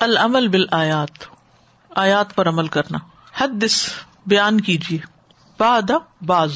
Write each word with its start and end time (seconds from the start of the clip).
العمل 0.00 0.48
بال 0.48 0.64
آیات 0.70 1.10
آیات 1.96 2.34
پر 2.34 2.48
عمل 2.48 2.66
کرنا۔ 2.66 2.98
حد 3.38 3.64
بیان 4.26 4.60
کیجیے 4.60 4.98
باد 5.58 5.90
باز 6.26 6.52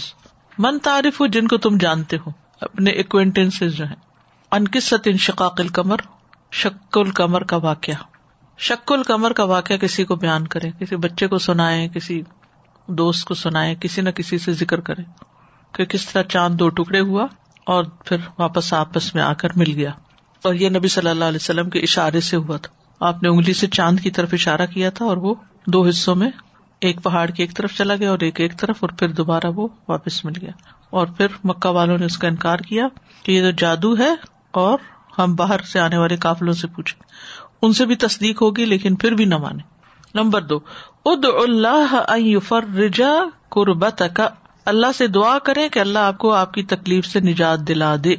من 0.58 0.78
تعریف 0.78 1.20
ہو 1.20 1.26
جن 1.26 1.48
کو 1.48 1.56
تم 1.56 1.76
جانتے 1.78 2.16
ہو۔ 2.16 2.30
اپنے 2.60 2.90
اکوینٹینس 2.90 3.60
جو 3.60 3.84
ہیں۔ 3.84 3.96
انکست 4.50 4.94
انشقاق 5.04 5.60
القمر، 5.60 5.96
شک 6.52 6.98
القمر 6.98 7.44
کا 7.44 7.56
واقعہ۔ 7.56 7.94
شک 8.58 8.92
القمر 8.92 9.32
کا 9.32 9.44
واقعہ 9.44 9.76
کسی 9.76 10.04
کو 10.04 10.16
بیان 10.16 10.46
کرے 10.46 10.70
کسی 10.80 10.96
بچے 10.96 11.26
کو 11.26 11.38
سنائے 11.38 11.88
کسی 11.88 12.22
دوست 12.86 13.24
کو 13.24 13.34
سنائے 13.34 13.74
کسی 13.80 14.00
نہ 14.00 14.10
کسی 14.10 14.38
سے 14.38 14.52
ذکر 14.52 14.80
کرے 14.80 15.02
کہ 15.72 15.84
کس 15.84 16.08
طرح 16.08 16.22
چاند 16.22 16.54
دو 16.54 16.68
ٹکڑے 16.68 17.00
ہوا 17.00 17.26
اور 17.64 17.84
پھر 18.04 18.16
واپس 18.38 18.72
آپس 18.72 19.14
میں 19.14 19.22
آ 19.22 19.32
کر 19.32 19.48
مل 19.56 19.72
گیا۔ 19.74 19.90
اور 20.42 20.54
یہ 20.54 20.68
نبی 20.68 20.88
صلی 20.88 21.10
اللہ 21.10 21.24
علیہ 21.24 21.38
وسلم 21.42 21.70
کے 21.70 21.78
اشارے 21.78 22.20
سے 22.20 22.36
ہوا 22.36 22.56
تھا۔ 22.56 22.83
آپ 23.04 23.22
نے 23.22 23.28
انگلی 23.28 23.52
سے 23.52 23.66
چاند 23.66 24.00
کی 24.00 24.10
طرف 24.10 24.28
اشارہ 24.32 24.66
کیا 24.66 24.90
تھا 24.90 25.04
اور 25.04 25.16
وہ 25.16 25.34
دو 25.66 25.86
حصوں 25.86 26.14
میں 26.14 26.30
ایک 26.80 27.02
پہاڑ 27.02 27.30
کی 27.30 27.42
ایک 27.42 27.56
طرف 27.56 27.72
چلا 27.72 27.96
گیا 27.96 28.10
اور 28.10 28.18
ایک 28.18 28.40
ایک 28.40 28.58
طرف 28.58 28.76
اور 28.80 28.88
پھر 28.88 29.08
دوبارہ 29.08 29.46
وہ 29.46 29.68
واپس 29.88 30.24
مل 30.24 30.32
گیا 30.40 30.50
اور 30.90 31.06
پھر 31.06 31.26
مکہ 31.44 31.68
والوں 31.68 31.98
نے 31.98 32.06
اس 32.06 32.18
کا 32.18 32.28
انکار 32.28 32.58
کیا 32.58 32.86
کہ 33.22 33.32
یہ 33.32 33.42
تو 33.42 33.50
جادو 33.50 33.98
ہے 33.98 34.14
اور 34.50 34.78
ہم 35.18 35.34
باہر 35.34 35.62
سے 35.62 35.80
آنے 35.80 35.96
والے 35.96 36.16
قافلوں 36.16 36.52
سے 36.52 36.66
پوچھیں۔ 36.66 37.02
ان 37.62 37.72
سے 37.72 37.86
بھی 37.86 37.96
تصدیق 37.96 38.42
ہوگی 38.42 38.64
لیکن 38.64 38.94
پھر 38.94 39.12
بھی 39.12 39.24
نہ 39.24 39.38
مانے 39.38 39.62
نمبر 40.14 40.42
دو 40.42 40.56
اد 41.04 41.24
اللہ 41.48 42.38
فرجا 42.48 43.12
قربت 43.48 44.02
کا 44.14 44.28
اللہ 44.64 44.92
سے 44.94 45.06
دعا 45.06 45.38
کرے 45.38 45.68
کہ 45.68 45.78
اللہ 45.78 45.98
آپ 45.98 46.18
کو 46.18 46.32
آپ 46.32 46.54
کی 46.54 46.62
تکلیف 46.62 47.06
سے 47.06 47.20
نجات 47.20 47.68
دلا 47.68 47.96
دے۔ 48.04 48.16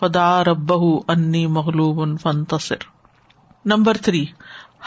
فدا 0.00 0.44
رب 0.44 0.72
انی 1.08 1.46
مغلوب 1.46 2.20
فنتصر 2.20 2.76
نمبر 3.64 3.96
تھری 3.96 4.26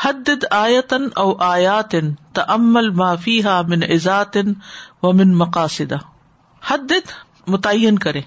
حد 0.03 0.29
آیتن 0.51 1.07
او 1.15 1.37
آیاتن 1.37 2.13
تمل 2.33 2.89
معافی 2.89 3.41
من 3.67 3.83
ازاتن 3.83 4.53
و 5.03 5.13
من 5.13 5.33
مقاصد 5.33 5.93
حد 6.67 6.91
متعین 7.47 7.99
کرے 7.99 8.21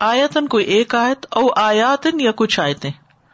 آیتن 0.00 0.48
کوئی 0.48 0.64
ایک 0.64 0.94
آیت 0.94 1.26
او 1.30 1.48
آیاتن 1.56 2.20
یا 2.20 2.30
کچھ 2.36 2.60
آیتیں۔ 2.60 2.90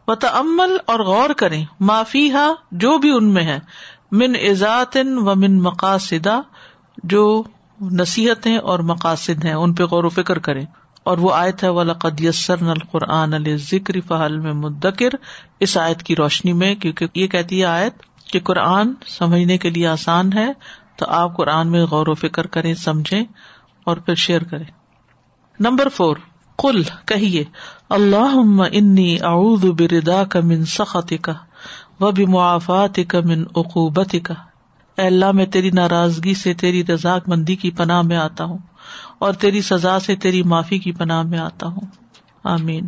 و 0.08 0.14
تمل 0.14 0.76
اور 0.86 1.00
غور 1.00 1.30
کرے 1.30 1.60
معافی 1.80 2.32
ہا 2.32 2.52
جو 2.70 2.98
بھی 2.98 3.10
ان 3.10 3.24
میں 3.24 3.44
ہے۔ 3.44 3.58
من 4.12 4.34
ازاتن 4.50 5.18
و 5.18 5.34
من 5.34 5.62
مقاصدہ 5.62 6.40
جو 7.02 7.42
نصیحتیں 7.80 8.58
اور 8.58 8.78
مقاصد 8.78 9.44
ہیں، 9.44 9.54
ان 9.54 9.74
پہ 9.74 9.84
غور 9.84 10.04
و 10.04 10.08
فکر 10.08 10.38
کریں۔ 10.38 10.66
اور 11.02 11.18
وہ 11.18 11.32
آیت 11.34 11.64
ہے، 11.64 11.68
ولقد 11.68 12.20
یسر 12.20 12.62
نل 12.62 12.78
قرآن 12.90 13.56
ذکر 13.56 14.00
فہل 14.08 14.38
میں 14.38 14.52
مدکر 14.52 15.08
اس 15.60 15.76
آیت 15.76 16.02
کی 16.02 16.16
روشنی 16.16 16.52
میں، 16.52 16.74
کیونکہ 16.74 17.06
یہ 17.14 17.26
کہتی 17.26 17.60
ہے 17.60 17.64
آیت 17.64 18.02
کہ 18.32 18.40
قرآن 18.40 18.92
سمجھنے 19.06 19.58
کے 19.58 19.70
لیے 19.70 19.86
آسان 19.86 20.32
ہے، 20.32 20.52
تو 20.96 21.06
آپ 21.08 21.36
قرآن 21.36 21.68
میں 21.68 21.84
غور 21.84 22.06
و 22.06 22.14
فکر 22.14 22.46
کریں، 22.46 22.74
سمجھیں 22.74 23.24
اور 23.84 23.96
پھر 23.96 24.14
شیئر 24.14 24.44
کریں۔ 24.44 24.64
نمبر 25.60 25.88
فور 25.88 26.16
کل 26.58 26.82
کہیے 27.04 27.44
اللہ 27.88 28.34
انی 28.72 29.16
اعوذ 29.22 29.64
بردا 29.64 30.24
کا 30.24 30.40
من 30.40 30.64
سخت 30.64 31.12
کا 31.22 31.32
و 32.00 32.10
بھی 32.10 32.26
معافات 32.26 32.98
کا 33.08 33.20
من 33.24 33.42
عقوبت 33.56 34.14
کا 34.22 34.34
اللہ، 34.96 35.32
میں 35.32 35.46
تیری 35.46 35.70
ناراضگی 35.70 36.34
سے، 36.34 36.54
تیری 36.54 36.82
رضاک 36.86 37.28
مندی 37.28 37.56
کی 37.56 37.70
پناہ 37.70 38.02
میں 38.02 38.16
آتا 38.16 38.44
ہوں۔ 38.44 38.58
اور 39.22 39.32
تیری 39.32 39.62
سزا 39.62 39.98
سے 39.98 40.16
تیری 40.16 40.42
معافی 40.42 40.78
کی 40.78 40.92
پناہ 40.92 41.22
میں 41.22 41.38
آتا 41.38 41.66
ہوں۔ 41.66 41.86
آمین۔ 42.44 42.86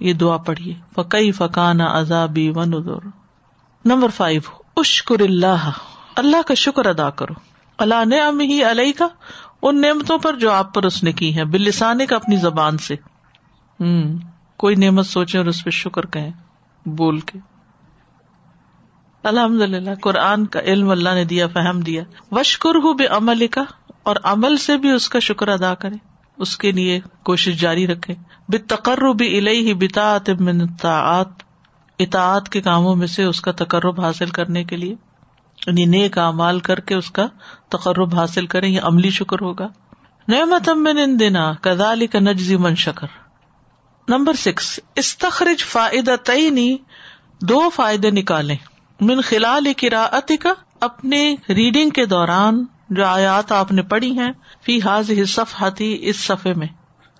یہ 0.00 0.12
دعا 0.12 0.36
پڑھیے۔ 0.36 0.74
فقی 0.94 1.32
فقان 1.32 1.80
عذابی 1.80 2.50
و 2.50 2.64
نظر 2.64 3.06
نمبر 3.84 4.08
فائیو۔ 4.08 4.40
اشکر 4.76 5.20
اللہ۔ 5.20 5.70
اللہ 6.16 6.42
کا 6.46 6.54
شکر 6.54 6.86
ادا 6.86 7.10
کرو۔ 7.10 7.34
اللہ 7.78 8.04
نے 8.04 8.44
ہی 8.44 8.64
علیہ 8.64 8.92
کا 8.98 9.08
ان 9.62 9.80
نعمتوں 9.80 10.18
پر 10.18 10.36
جو 10.36 10.52
آپ 10.52 10.74
پر 10.74 10.82
اس 10.82 11.02
نے 11.02 11.12
کی 11.12 11.36
ہے 11.36 11.44
بلسانے 11.44 12.06
کا 12.06 12.16
اپنی 12.16 12.36
زبان 12.36 12.78
سے۔ 12.78 12.94
ہوں 13.80 14.18
کوئی 14.56 14.74
نعمت 14.74 15.06
سوچے 15.06 15.38
اور 15.38 15.46
اس 15.46 15.64
پہ 15.64 15.70
شکر 15.70 16.06
کہیں۔ 16.06 16.30
بول 16.86 17.20
کے۔ 17.20 17.38
الحمد 19.22 19.60
للہ 19.60 19.90
قرآن 20.02 20.46
کا 20.46 20.60
علم 20.60 20.90
اللہ 20.90 21.14
نے 21.14 21.24
دیا، 21.24 21.46
فہم 21.46 21.80
دیا۔ 21.80 22.02
وشکر 22.30 22.74
ہوں 22.74 22.94
بے 22.94 23.06
عمل 23.06 23.46
کا 23.46 23.64
اور 24.06 24.16
عمل 24.22 24.56
سے 24.56 24.76
بھی 24.76 24.90
اس 24.90 25.08
کا 25.08 25.18
شکر 25.18 25.48
ادا 25.48 25.74
کرے 25.74 25.94
اس 26.38 26.56
کے 26.56 26.72
لیے 26.72 27.00
کوشش 27.22 27.60
جاری 27.60 27.86
رکھے 27.86 28.14
بے 28.48 28.58
تقرر 28.58 29.12
بھی 29.12 29.38
الہی 29.38 29.74
بتاط 29.74 30.30
منطاعت 30.30 31.28
اطاعت 31.98 32.48
کے 32.48 32.60
کاموں 32.60 32.96
میں 32.96 33.06
سے 33.06 33.24
اس 33.24 33.40
کا 33.40 33.52
تقرب 33.52 34.00
حاصل 34.00 34.30
کرنے 34.30 34.64
کے 34.64 34.76
لیے۔ 34.76 34.94
یعنی 35.66 35.84
نیک 35.84 36.18
اعمال 36.18 36.60
کر 36.60 36.80
کے 36.80 36.94
اس 36.94 37.10
کا 37.10 37.26
تقرب 37.68 38.14
حاصل 38.14 38.46
کرے 38.46 38.66
یہ 38.66 38.80
عملی 38.82 39.10
شکر 39.10 39.36
ہوگا۔ 39.40 39.66
نعمت 40.28 40.68
من 40.68 40.98
ان 40.98 41.20
دینا 41.20 41.52
کدال 41.60 42.06
کا 42.06 42.18
نجزی 42.18 42.56
من 42.56 42.74
شکر۔ 42.74 43.06
نمبر 44.08 44.32
سکس، 44.32 44.80
استخرج 44.94 45.64
فائدہ 45.64 46.16
تعینی 46.24 46.76
دو 47.40 47.70
فائدے 47.70 48.10
نکالے 48.10 48.54
من 49.00 49.20
خلال 49.20 49.66
قراءت 49.76 50.32
کا 50.40 50.52
اپنے 50.80 51.34
ریڈنگ 51.48 51.90
کے 51.90 52.06
دوران 52.06 52.64
جو 52.90 53.06
آیات 53.06 53.52
آپ 53.52 53.72
نے 53.72 53.82
پڑھی 53.82 54.18
ہیں، 54.18 54.32
فی 54.64 54.82
حاض 54.82 55.10
صفحتی 55.28 55.98
اس 56.00 56.16
صفحے 56.16 56.54
میں۔ 56.54 56.66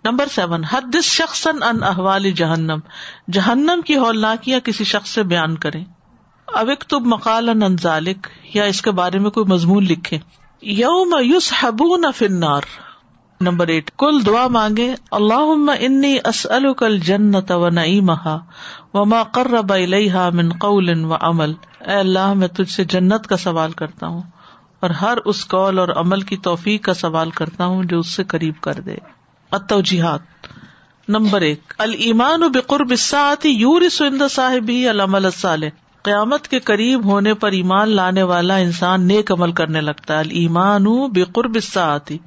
نمبر 0.05 0.27
سیون 0.27 0.65
حد 0.65 0.97
شخص 1.03 1.47
ان 1.47 1.83
احوال 1.83 2.31
جہنم۔ 2.31 2.79
جہنم 3.33 3.81
کی 3.87 3.97
ہولناکیاں 3.97 4.61
کسی 4.61 4.85
شخص 4.85 5.09
سے 5.09 5.23
بیان 5.23 5.57
کرے 5.57 5.83
اوک 6.47 6.85
تب 6.85 7.07
مقال 7.07 7.49
ان 7.49 7.77
ذالک، 7.83 8.27
یا 8.55 8.65
اس 8.65 8.83
کے 8.83 8.91
بارے 8.91 9.19
میں 9.19 9.31
کوئی 9.31 9.47
مضمون 9.47 9.85
لکھے 9.85 10.19
یوم 10.63 11.15
یوس 11.23 11.53
حبو 11.61 12.11
فنار 12.11 12.63
نمبر 13.41 13.69
ایٹ، 13.69 13.91
کل 13.99 14.27
دعا 14.27 14.49
مانگے 14.49 14.95
اللہ 15.11 15.71
انی 15.81 16.19
اسل 16.25 16.73
کل 16.73 16.99
جنت 16.99 17.53
و 17.53 17.69
نئی 17.69 18.01
مہا 18.01 18.39
و 18.95 19.05
ما 19.05 19.23
قرب 19.23 19.73
من 20.35 20.53
قول 20.53 21.05
و 21.05 21.15
عمل۔ 21.21 21.53
اے 21.81 21.95
اللہ، 21.95 22.33
میں 22.33 22.49
تجھ 22.49 22.71
سے 22.71 22.85
جنت 22.85 23.27
کا 23.27 23.37
سوال 23.37 23.73
کرتا 23.73 24.07
ہوں۔ 24.07 24.23
اور 24.81 24.91
ہر 24.91 25.19
اس 25.25 25.49
قول 25.49 25.79
اور 25.79 25.89
عمل 25.89 26.21
کی 26.21 26.37
توفیق 26.37 26.85
کا 26.85 26.95
سوال 26.95 27.31
کرتا 27.31 27.65
ہوں 27.65 27.85
جو 27.85 27.99
اس 27.99 28.07
سے 28.07 28.25
قریب 28.25 28.55
کر 28.61 28.75
دے۔ 28.75 28.95
اتوجیحات 29.51 30.21
نمبر 31.09 31.41
ایک۔ 31.41 31.75
المان 31.79 32.43
و 32.43 32.49
بقرب 32.49 32.97
ساعتی 32.99 33.49
یور 33.49 33.89
سند 33.89 34.23
صاحب 34.31 34.69
ہی 34.69 34.89
العمل 34.89 35.27
صالح 35.31 35.67
قیامت 36.03 36.49
کے 36.49 36.59
قریب 36.59 37.05
ہونے 37.05 37.35
پر 37.35 37.53
ایمان 37.53 37.89
لانے 37.89 38.23
والا 38.23 38.57
انسان 38.57 39.03
نیک 39.03 39.33
عمل 39.33 39.53
کرنے 39.53 39.81
لگتا 39.81 40.15
ہے۔ 40.15 40.21
المان 40.21 40.85
بقرب 41.13 41.59
ساعتی 41.63 42.19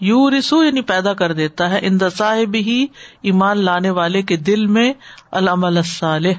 یو 0.00 0.30
رسو 0.30 0.64
یعنی 0.64 0.80
پیدا 0.80 1.14
کر 1.14 1.32
دیتا 1.32 1.70
ہے۔ 1.70 1.78
ان 1.82 1.98
صاحب 2.16 2.54
ہی 2.54 2.86
ایمان 3.22 3.58
لانے 3.58 3.90
والے 3.90 4.22
کے 4.22 4.36
دل 4.36 4.66
میں 4.66 4.92
العمل 5.30 5.82
صالح 5.84 6.32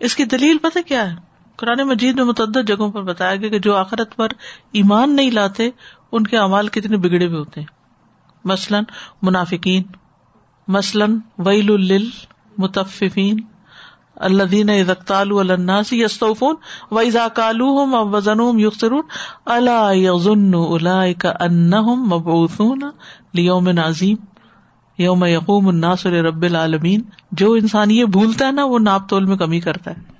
اس 0.00 0.16
کی 0.16 0.24
دلیل 0.24 0.58
پتہ 0.58 0.78
کیا 0.86 1.10
ہے؟ 1.10 1.33
قرآن 1.56 1.88
مجید 1.88 2.16
میں 2.16 2.24
متعدد 2.24 2.68
جگہوں 2.68 2.90
پر 2.90 3.02
بتایا 3.02 3.36
گیا 3.36 3.48
کہ 3.48 3.58
جو 3.58 3.76
آخرت 3.76 4.16
پر 4.16 4.28
ایمان 4.72 5.16
نہیں 5.16 5.30
لاتے، 5.30 5.70
ان 6.12 6.26
کے 6.26 6.38
اعمال 6.38 6.68
کتنے 6.68 6.96
بگڑے 6.96 7.26
ہوئے 7.26 7.38
ہوتے 7.38 7.60
ہیں۔ 7.60 7.66
مثلاً 8.44 8.84
منافقین، 9.22 9.82
مثلاً 10.68 11.18
ویل 11.38 11.72
الل 11.72 12.06
متفین 12.58 13.40
اللہ 14.16 14.42
دین 14.42 14.70
ازکتال 14.70 15.28
الناس 15.32 15.92
یستوفون 15.92 16.54
ویزا 16.90 17.28
کالو 17.28 17.84
ہم 17.84 18.14
وزن 18.14 18.60
یوسرون 18.60 19.02
اللہ 19.46 19.94
یزن 19.94 20.54
الا 20.54 21.80
مبعوثون 21.94 22.80
لیوم 23.34 23.68
عظیم، 23.84 24.16
یوم 24.98 25.24
یقوم 25.24 25.68
الناس 25.68 26.06
رب 26.06 26.42
العالمین۔ 26.42 27.02
جو 27.32 27.52
انسان 27.52 27.90
یہ 27.90 28.04
بھولتا 28.04 28.46
ہے 28.46 28.52
نا، 28.52 28.64
وہ 28.64 28.78
ناپ 28.78 29.08
تول 29.08 29.24
میں 29.24 29.36
کمی 29.36 29.60
کرتا 29.60 29.90
ہے۔ 29.90 30.13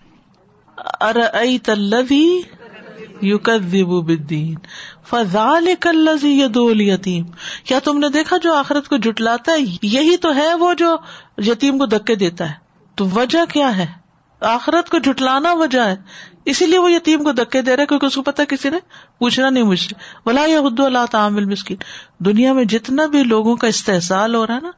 ارلوی 1.01 2.41
یو 3.23 4.01
بدین 4.01 4.55
فضال 5.11 5.69
کلزی 5.81 6.43
یدول 6.43 6.81
یتیم 6.81 7.25
کیا 7.65 7.79
تم 7.85 7.99
نے 7.99 8.09
دیکھا 8.09 8.37
جو 8.37 8.55
آخرت 8.55 8.89
کو 8.89 8.97
جٹلاتا 8.97 9.53
ہے؟ 9.53 9.77
یہی 9.83 10.17
تو 10.17 10.35
ہے 10.37 10.55
وہ 10.55 10.75
جو 10.75 10.97
یتیم 11.39 11.79
کو 11.79 11.87
دکے 11.87 12.15
دیتا 12.15 12.49
ہے۔ 12.49 12.55
تو 12.95 13.09
وجہ 13.09 13.53
کیا 13.53 13.77
ہے؟ 13.77 13.87
آخرت 14.41 14.91
کو 14.91 14.99
جٹلانا 14.99 15.53
وجہ 15.53 15.81
ہے۔ 15.81 15.97
اسی 16.45 16.67
لیے 16.67 16.79
وہ 16.79 16.93
یتیم 16.93 17.25
کو 17.25 17.33
دکے 17.33 17.63
دے 17.63 17.77
رہے 17.77 17.87
کیونکہ 17.87 18.07
اس 18.07 18.15
کو 18.15 18.23
پتا 18.23 18.45
کسی 18.45 18.71
نے 18.71 18.79
پوچھنا 19.19 19.51
نہیں 19.51 19.65
مجھ 19.65 19.81
سے۔ 19.81 19.95
بلا 20.27 20.45
یہ 20.45 20.59
حد 20.59 20.81
اللہ 20.81 21.07
تعامل 21.11 21.45
مسکین 21.45 21.77
دنیا 22.19 22.53
میں 22.53 22.65
جتنا 22.65 23.07
بھی 23.07 23.23
لوگوں 23.23 23.57
کا 23.57 23.67
استحصال 23.67 24.35
ہو 24.35 24.47
رہا 24.47 24.55
ہے 24.55 24.61
نا 24.61 24.71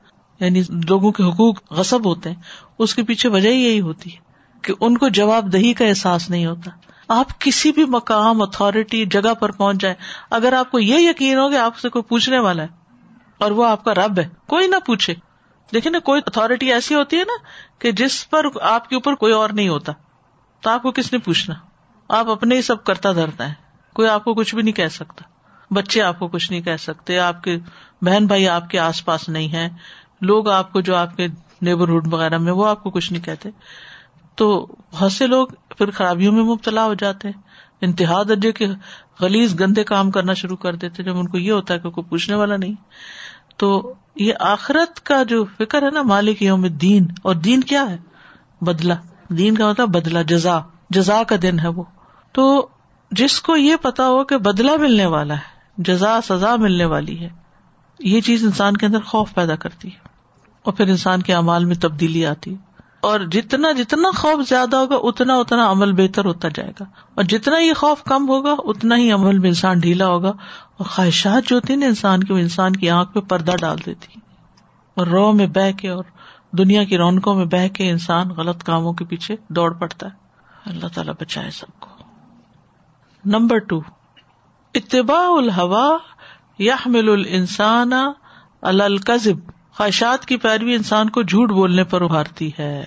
یعنی 0.45 0.63
لوگوں 0.89 1.13
کے 1.13 1.23
حقوق 1.23 1.57
غصب 1.71 2.07
ہوتے 2.07 2.29
ہیں، 2.29 2.37
اس 2.79 2.95
کے 2.95 3.03
پیچھے 3.03 3.29
وجہ 3.29 3.49
یہی 3.49 3.81
ہوتی 3.81 4.11
ہے۔ 4.15 4.26
کہ 4.67 4.75
ان 4.81 4.99
کو 4.99 5.09
جواب 5.09 5.53
دہی 5.53 5.73
کا 5.73 5.85
احساس 5.85 6.31
نہیں 6.31 6.47
ہوتا۔ 6.47 6.71
آپ 7.09 7.41
کسی 7.41 7.73
بھی 7.73 7.85
مقام 7.85 8.43
اتارٹی 8.43 9.05
جگہ 9.05 9.35
پر 9.35 9.51
پہنچ 9.51 9.77
جائیں۔ 9.77 9.97
اگر 10.31 10.53
آپ 10.53 10.71
کو 10.71 10.79
یہ 10.79 11.11
یقین 11.11 11.39
ہو 11.39 11.49
کہ 11.49 11.57
آپ 11.57 11.79
سے 11.79 11.89
کوئی 11.89 12.03
پوچھنے 12.03 12.39
والا 12.39 12.63
ہے 12.63 12.69
اور 13.39 13.51
وہ 13.51 13.67
آپ 13.67 13.85
کا 13.85 13.95
رب 13.95 14.19
ہے، 14.19 14.29
کوئی 14.47 14.67
نہ 14.67 14.77
پوچھے۔ 14.87 15.15
دیکھیں 15.75 15.93
نا، 15.93 15.99
کوئی 15.99 16.21
اتارٹی 16.27 16.73
ایسی 16.73 16.95
ہوتی 16.95 17.17
ہے 17.17 17.23
نا 17.25 17.45
کہ 17.79 17.93
جس 17.93 18.31
پر 18.31 18.47
آپ 18.63 18.89
کے 18.89 18.95
اوپر 18.95 19.15
کوئی 19.15 19.33
اور 19.33 19.51
نہیں 19.51 19.69
ہوتا۔ 19.69 19.93
تو 20.61 20.71
آپ 20.71 20.83
کو 20.83 20.91
کس 20.91 21.13
نے 21.13 21.19
پوچھنا؟ 21.19 21.57
آپ 22.09 22.29
اپنے 22.31 22.57
ہی 22.57 22.63
سب 22.63 22.85
کرتا 22.85 23.13
دھرتا 23.13 23.49
ہے 23.49 23.55
کوئی 23.95 24.09
آپ 24.09 24.25
کو 24.25 24.35
کچھ 24.35 24.55
بھی 24.55 24.63
نہیں 24.63 24.75
کہہ 24.75 24.89
سکتا۔ 24.89 25.25
بچے 25.75 26.03
آپ 26.03 26.19
کو 26.19 26.29
کچھ 26.29 26.51
نہیں 26.51 26.61
کہہ 26.61 26.77
سکتے۔ 26.77 27.19
آپ 27.19 27.43
کے 27.43 27.59
بہن 28.03 28.27
بھائی 28.27 28.49
آپ 28.49 28.71
کے 28.71 28.79
آس 28.79 29.05
پاس 29.05 29.29
نہیں 29.29 29.53
ہے 29.53 29.69
لوگ 30.21 30.49
آپ 30.49 30.73
کو 30.73 30.81
جو 30.81 30.97
آپ 30.97 31.17
کے 31.17 31.27
نیبرہڈ 31.63 32.13
وغیرہ 32.13 32.39
میں 32.39 32.53
وہ 32.53 32.67
آپ 32.67 32.83
کو 32.83 32.91
کچھ 32.91 33.13
نہیں 33.13 33.23
کہتے۔ 33.23 33.49
تو 34.37 34.67
بہت 34.93 35.13
سے 35.13 35.27
لوگ 35.27 35.47
پھر 35.79 35.91
خرابیوں 35.91 36.33
میں 36.33 36.43
مبتلا 36.43 36.85
ہو 36.85 36.95
جاتے 36.95 37.29
ہیں۔ 37.29 37.41
انتہا 37.81 38.23
درجے 38.23 38.53
کے 38.53 38.67
خلیز 39.19 39.61
گندے 39.61 39.85
کام 39.85 40.11
کرنا 40.11 40.35
شروع 40.35 40.57
کر 40.57 40.75
دیتے 40.75 41.03
جب 41.03 41.19
ان 41.19 41.29
کو 41.29 41.39
یہ 41.39 41.53
ہوتا 41.53 41.75
ہے 41.75 41.79
کہ 41.79 41.91
کوئی 41.91 42.11
پوچھنے 42.11 42.37
والا 42.37 42.57
نہیں۔ 42.57 42.75
تو 43.57 43.95
یہ 44.17 44.33
آخرت 44.41 45.01
کا 45.01 45.23
جو 45.23 45.45
فکر 45.59 45.83
ہے 45.83 45.91
نا 45.91 46.03
مالک 46.03 46.43
یوم 46.43 46.67
دین 46.67 47.07
اور 47.23 47.35
دین 47.35 47.61
کیا 47.61 47.91
ہے؟ 47.91 47.99
بدلا 48.61 48.95
دین 49.29 49.55
کا 49.55 49.71
مطلب 49.71 49.89
بدلا 49.89 50.23
جزا۔ 50.23 50.61
جزا 50.91 51.23
کا 51.23 51.37
دن 51.43 51.59
ہے 51.59 51.69
وہ۔ 51.69 51.83
تو 52.33 52.69
جس 53.11 53.41
کو 53.41 53.57
یہ 53.57 53.77
پتا 53.77 54.09
ہو 54.09 54.25
کہ 54.25 54.37
بدلا 54.37 54.73
ملنے 54.77 55.07
والا 55.07 55.35
ہے، 55.35 55.73
جزا، 55.79 56.21
سزا 56.25 56.57
ملنے 56.57 56.85
والی 56.85 57.21
ہے، 57.21 57.29
یہ 57.99 58.21
چیز 58.21 58.45
انسان 58.45 58.77
کے 58.77 58.87
اندر 58.87 59.01
خوف 59.01 59.35
پیدا 59.35 59.57
کرتی 59.57 59.89
ہے۔ 59.89 60.09
اور 60.63 60.73
پھر 60.73 60.89
انسان 60.89 61.23
کے 61.23 61.35
امال 61.35 61.65
میں 61.65 61.75
تبدیلی 61.75 62.27
آتی 62.27 62.55
ہے۔ 62.55 62.66
اور 63.07 63.21
جتنا 63.21 63.73
جتنا 63.73 64.09
خوف 64.17 64.49
زیادہ 64.49 64.77
ہوگا، 64.77 64.97
اتنا 65.03 65.35
اتنا 65.35 65.71
عمل 65.71 65.93
بہتر 65.93 66.25
ہوتا 66.25 66.49
جائے 66.55 66.71
گا۔ 66.81 66.85
اور 67.15 67.25
جتنا 67.25 67.59
یہ 67.59 67.73
خوف 67.73 68.03
کم 68.03 68.29
ہوگا، 68.29 68.55
اتنا 68.59 68.97
ہی 68.97 69.13
عمل 69.13 69.39
میں 69.39 69.49
انسان 69.49 69.79
ڈھیلا 69.79 70.07
ہوگا۔ 70.07 70.29
اور 70.77 70.85
خواہشات 70.85 71.49
جو 71.49 71.57
ہوتی 71.57 71.77
نا 71.77 71.87
انسان 71.87 72.25
کی، 72.25 72.33
وہ 72.33 72.39
انسان 72.39 72.77
کی 72.77 72.91
آنکھ 72.91 73.13
پہ 73.13 73.21
پردہ 73.21 73.53
ڈال 73.61 73.77
دیتی 73.87 74.21
اور 74.95 75.07
رو 75.07 75.33
میں 75.33 75.47
بہ 75.47 75.79
کے 75.79 75.89
اور 75.89 76.05
دنیا 76.53 76.85
کی 76.85 76.97
رونقوں 76.97 77.35
میں 77.35 77.45
بہ 77.45 77.69
کے 77.69 77.91
انسان 77.91 78.29
غلط 78.29 78.63
کاموں 78.63 78.93
کے 78.93 79.05
پیچھے 79.05 79.37
دوڑ 79.49 79.75
پڑتا 79.75 80.07
ہے۔ 80.07 80.13
اللہ 80.67 80.87
تعالیٰ 80.95 81.15
بچائے 81.21 81.51
سب 81.51 81.81
کو۔ 81.81 81.89
نمبر 83.25 83.59
ٹو، 83.59 83.81
اتباع 84.75 85.29
الحوا 85.29 85.99
یا 86.59 86.77
مل 86.87 87.09
السان 87.09 87.93
القزب 88.63 89.56
خواہشات 89.77 90.27
کی 90.27 90.37
پیروی 90.37 90.75
انسان 90.75 91.11
کو 91.11 91.23
جھوٹ 91.23 91.51
بولنے 91.51 91.85
پر 91.85 92.03
ابھارتی 92.03 92.51
ہے۔ 92.59 92.87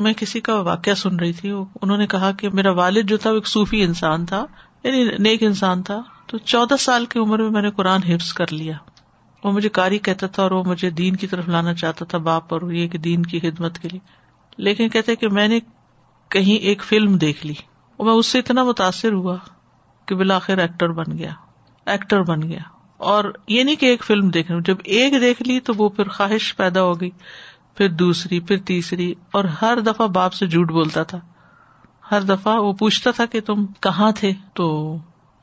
میں 0.00 0.12
کسی 0.12 0.40
کا 0.40 0.60
واقعہ 0.60 0.94
سن 0.94 1.16
رہی 1.16 1.32
تھی، 1.32 1.50
انہوں 1.82 1.96
نے 1.96 2.06
کہا 2.06 2.32
کہ 2.32 2.48
میرا 2.48 2.70
والد 2.70 3.08
جو 3.08 3.16
تھا 3.16 3.30
وہ 3.30 3.34
ایک 3.34 3.46
صوفی 3.46 3.82
انسان 3.82 4.26
تھا 4.26 4.46
یعنی 4.82 5.04
نیک 5.18 5.42
انسان 5.42 5.82
تھا۔ 5.82 6.02
تو 6.26 6.38
چودہ 6.38 6.74
سال 6.80 7.06
کی 7.06 7.18
عمر 7.18 7.38
میں 7.38 7.50
میں 7.50 7.62
نے 7.62 7.70
قرآن 7.70 8.02
حفظ 8.02 8.32
کر 8.32 8.52
لیا۔ 8.52 8.76
وہ 9.44 9.52
مجھے 9.52 9.68
کاری 9.68 9.98
کہتا 9.98 10.26
تھا 10.26 10.42
اور 10.42 10.50
وہ 10.50 10.64
مجھے 10.64 10.90
دین 10.90 11.16
کی 11.16 11.26
طرف 11.26 11.48
لانا 11.48 11.74
چاہتا 11.74 12.04
تھا، 12.04 12.18
باپ 12.18 12.54
اور 12.54 12.72
یہ 12.72 12.88
کہ 12.88 12.98
دین 12.98 13.22
کی 13.22 13.40
خدمت 13.40 13.78
کے 13.78 13.88
لیے۔ 13.88 14.00
لیکن 14.56 14.88
کہتے 14.88 15.16
کہ 15.16 15.28
میں 15.28 15.48
نے 15.48 15.58
کہیں 16.28 16.54
ایک 16.54 16.82
فلم 16.82 17.16
دیکھ 17.16 17.46
لی۔ 17.46 17.54
اور 17.96 18.06
میں 18.06 18.14
اس 18.14 18.26
سے 18.26 18.38
اتنا 18.38 18.64
متاثر 18.64 19.12
ہوا 19.12 19.36
کہ 20.06 20.14
بلاخر 20.14 20.58
ایکٹر 20.58 20.88
بن 20.88 21.18
گیا۔ 21.18 21.32
ایکٹر 21.86 22.22
بن 22.22 22.42
گیا۔ 22.42 22.79
اور 23.00 23.24
یہ 23.48 23.64
نہیں 23.64 23.76
کہ 23.76 23.86
ایک 23.86 24.04
فلم 24.04 24.28
دیکھ 24.28 24.52
جب 24.64 24.76
ایک 24.84 25.12
دیکھ 25.20 25.42
لی 25.42 25.60
تو 25.60 25.72
وہ 25.76 25.88
پھر 25.88 26.08
خواہش 26.08 26.56
پیدا 26.56 26.82
ہو 26.82 27.00
گئی، 27.00 27.10
پھر 27.74 27.88
دوسری، 27.88 28.40
پھر 28.40 28.58
تیسری، 28.58 29.14
اور 29.32 29.44
ہر 29.44 29.80
دفعہ 29.80 30.06
باپ 30.06 30.32
سے 30.32 30.46
جھوٹ 30.46 30.70
بولتا 30.70 31.02
تھا۔ 31.02 31.20
ہر 32.10 32.20
دفعہ 32.20 32.56
وہ 32.56 32.72
پوچھتا 32.72 33.10
تھا 33.10 33.26
کہ 33.26 33.40
تم 33.40 33.66
کہاں 33.66 34.12
تھے؟ 34.12 34.32
تو 34.54 34.96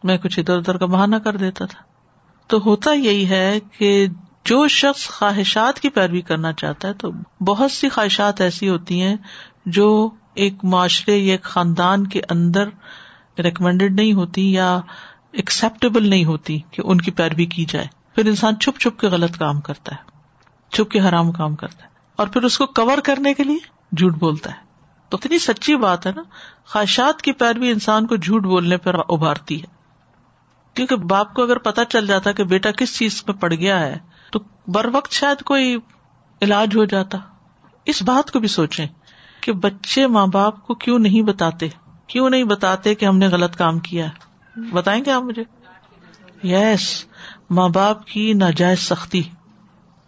میں 0.03 0.17
کچھ 0.17 0.39
ادھر 0.39 0.57
ادھر 0.57 0.77
کا 0.77 0.85
بہانہ 0.85 1.15
کر 1.15 1.37
دیتا 1.37 1.65
تھا۔ 1.65 1.83
تو 2.47 2.57
ہوتا 2.65 2.93
یہی 2.93 3.29
ہے 3.29 3.59
کہ 3.77 4.07
جو 4.45 4.67
شخص 4.67 5.07
خواہشات 5.07 5.79
کی 5.79 5.89
پیروی 5.89 6.21
کرنا 6.21 6.53
چاہتا 6.53 6.87
ہے، 6.87 6.93
تو 6.93 7.11
بہت 7.43 7.71
سی 7.71 7.89
خواہشات 7.89 8.41
ایسی 8.41 8.69
ہوتی 8.69 9.01
ہیں 9.01 9.15
جو 9.65 10.09
ایک 10.33 10.53
معاشرے 10.63 11.17
یا 11.17 11.33
ایک 11.33 11.43
خاندان 11.43 12.07
کے 12.07 12.21
اندر 12.29 12.69
ریکمینڈیڈ 13.39 13.93
نہیں 13.93 14.13
ہوتی 14.13 14.53
یا 14.53 14.79
ایکسپٹیبل 15.31 16.09
نہیں 16.09 16.25
ہوتی 16.25 16.59
کہ 16.71 16.81
ان 16.85 17.01
کی 17.01 17.11
پیروی 17.11 17.45
کی 17.45 17.65
جائے۔ 17.65 17.87
پھر 18.15 18.25
انسان 18.25 18.59
چھپ 18.59 18.79
چھپ 18.79 18.99
کے 18.99 19.07
غلط 19.07 19.37
کام 19.37 19.61
کرتا 19.61 19.95
ہے، 19.95 20.11
چھپ 20.69 20.91
کے 20.91 20.99
حرام 20.99 21.31
کام 21.31 21.55
کرتا 21.55 21.83
ہے 21.83 21.89
اور 22.15 22.27
پھر 22.27 22.43
اس 22.43 22.57
کو 22.57 22.65
کور 22.65 22.97
کرنے 23.03 23.33
کے 23.33 23.43
لیے 23.43 23.57
جھوٹ 23.95 24.15
بولتا 24.15 24.51
ہے۔ 24.51 24.67
تو 25.09 25.17
اتنی 25.17 25.39
سچی 25.39 25.75
بات 25.75 26.07
ہے 26.07 26.11
نا، 26.15 26.23
خواہشات 26.65 27.21
کی 27.21 27.31
پیروی 27.31 27.71
انسان 27.71 28.07
کو 28.07 28.15
جھوٹ 28.15 28.43
بولنے 28.43 28.77
پر 28.77 28.95
ابھارتی 28.95 29.61
ہے۔ 29.61 29.67
کیونکہ 30.73 30.95
باپ 30.95 31.33
کو 31.33 31.43
اگر 31.43 31.57
پتا 31.57 31.85
چل 31.85 32.07
جاتا 32.07 32.31
کہ 32.31 32.43
بیٹا 32.43 32.71
کس 32.71 32.97
چیز 32.97 33.23
میں 33.27 33.35
پڑ 33.35 33.53
گیا 33.53 33.79
ہے، 33.79 33.97
تو 34.31 34.39
بر 34.67 34.85
وقت 34.93 35.11
شاید 35.11 35.43
کوئی 35.43 35.77
علاج 36.41 36.77
ہو 36.77 36.85
جاتا۔ 36.85 37.17
اس 37.85 38.01
بات 38.01 38.31
کو 38.31 38.39
بھی 38.39 38.47
سوچے 38.47 38.85
کہ 39.41 39.51
بچے 39.51 40.07
ماں 40.07 40.27
باپ 40.27 40.67
کو 40.67 40.75
کیوں 40.75 40.99
نہیں 40.99 41.21
بتاتے؟ 41.21 41.67
کیوں 42.07 42.29
نہیں 42.29 42.43
بتاتے 42.43 42.95
کہ 42.95 43.05
ہم 43.05 43.17
نے 43.17 43.27
غلط 43.27 43.55
کام 43.55 43.79
کیا 43.79 44.05
ہے؟ 44.05 44.26
بتائیں 44.57 45.05
گے 45.05 45.11
آپ 45.11 45.23
مجھے؟ 45.23 45.43
یس 46.43 47.05
ماں 47.49 47.69
باپ 47.69 48.05
کی 48.05 48.33
ناجائز 48.33 48.79
سختی. 48.79 49.21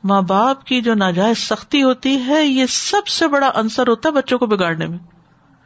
ماں 0.04 0.22
باپ 0.22 0.64
کی 0.64 0.82
جو 0.82 0.94
ناجائز 0.94 1.38
سختی 1.38 1.84
ہوتی 1.84 2.18
ہے، 2.28 2.46
یہ 2.46 2.66
سب 2.70 3.08
سے 3.08 3.28
بڑا 3.28 3.52
انصر 3.56 3.88
ہوتا 3.88 4.10
ہے 4.10 4.14
بچوں 4.14 4.40
کو 4.40 4.46
بگاڑنے 4.46 4.88
میں. 4.88 4.98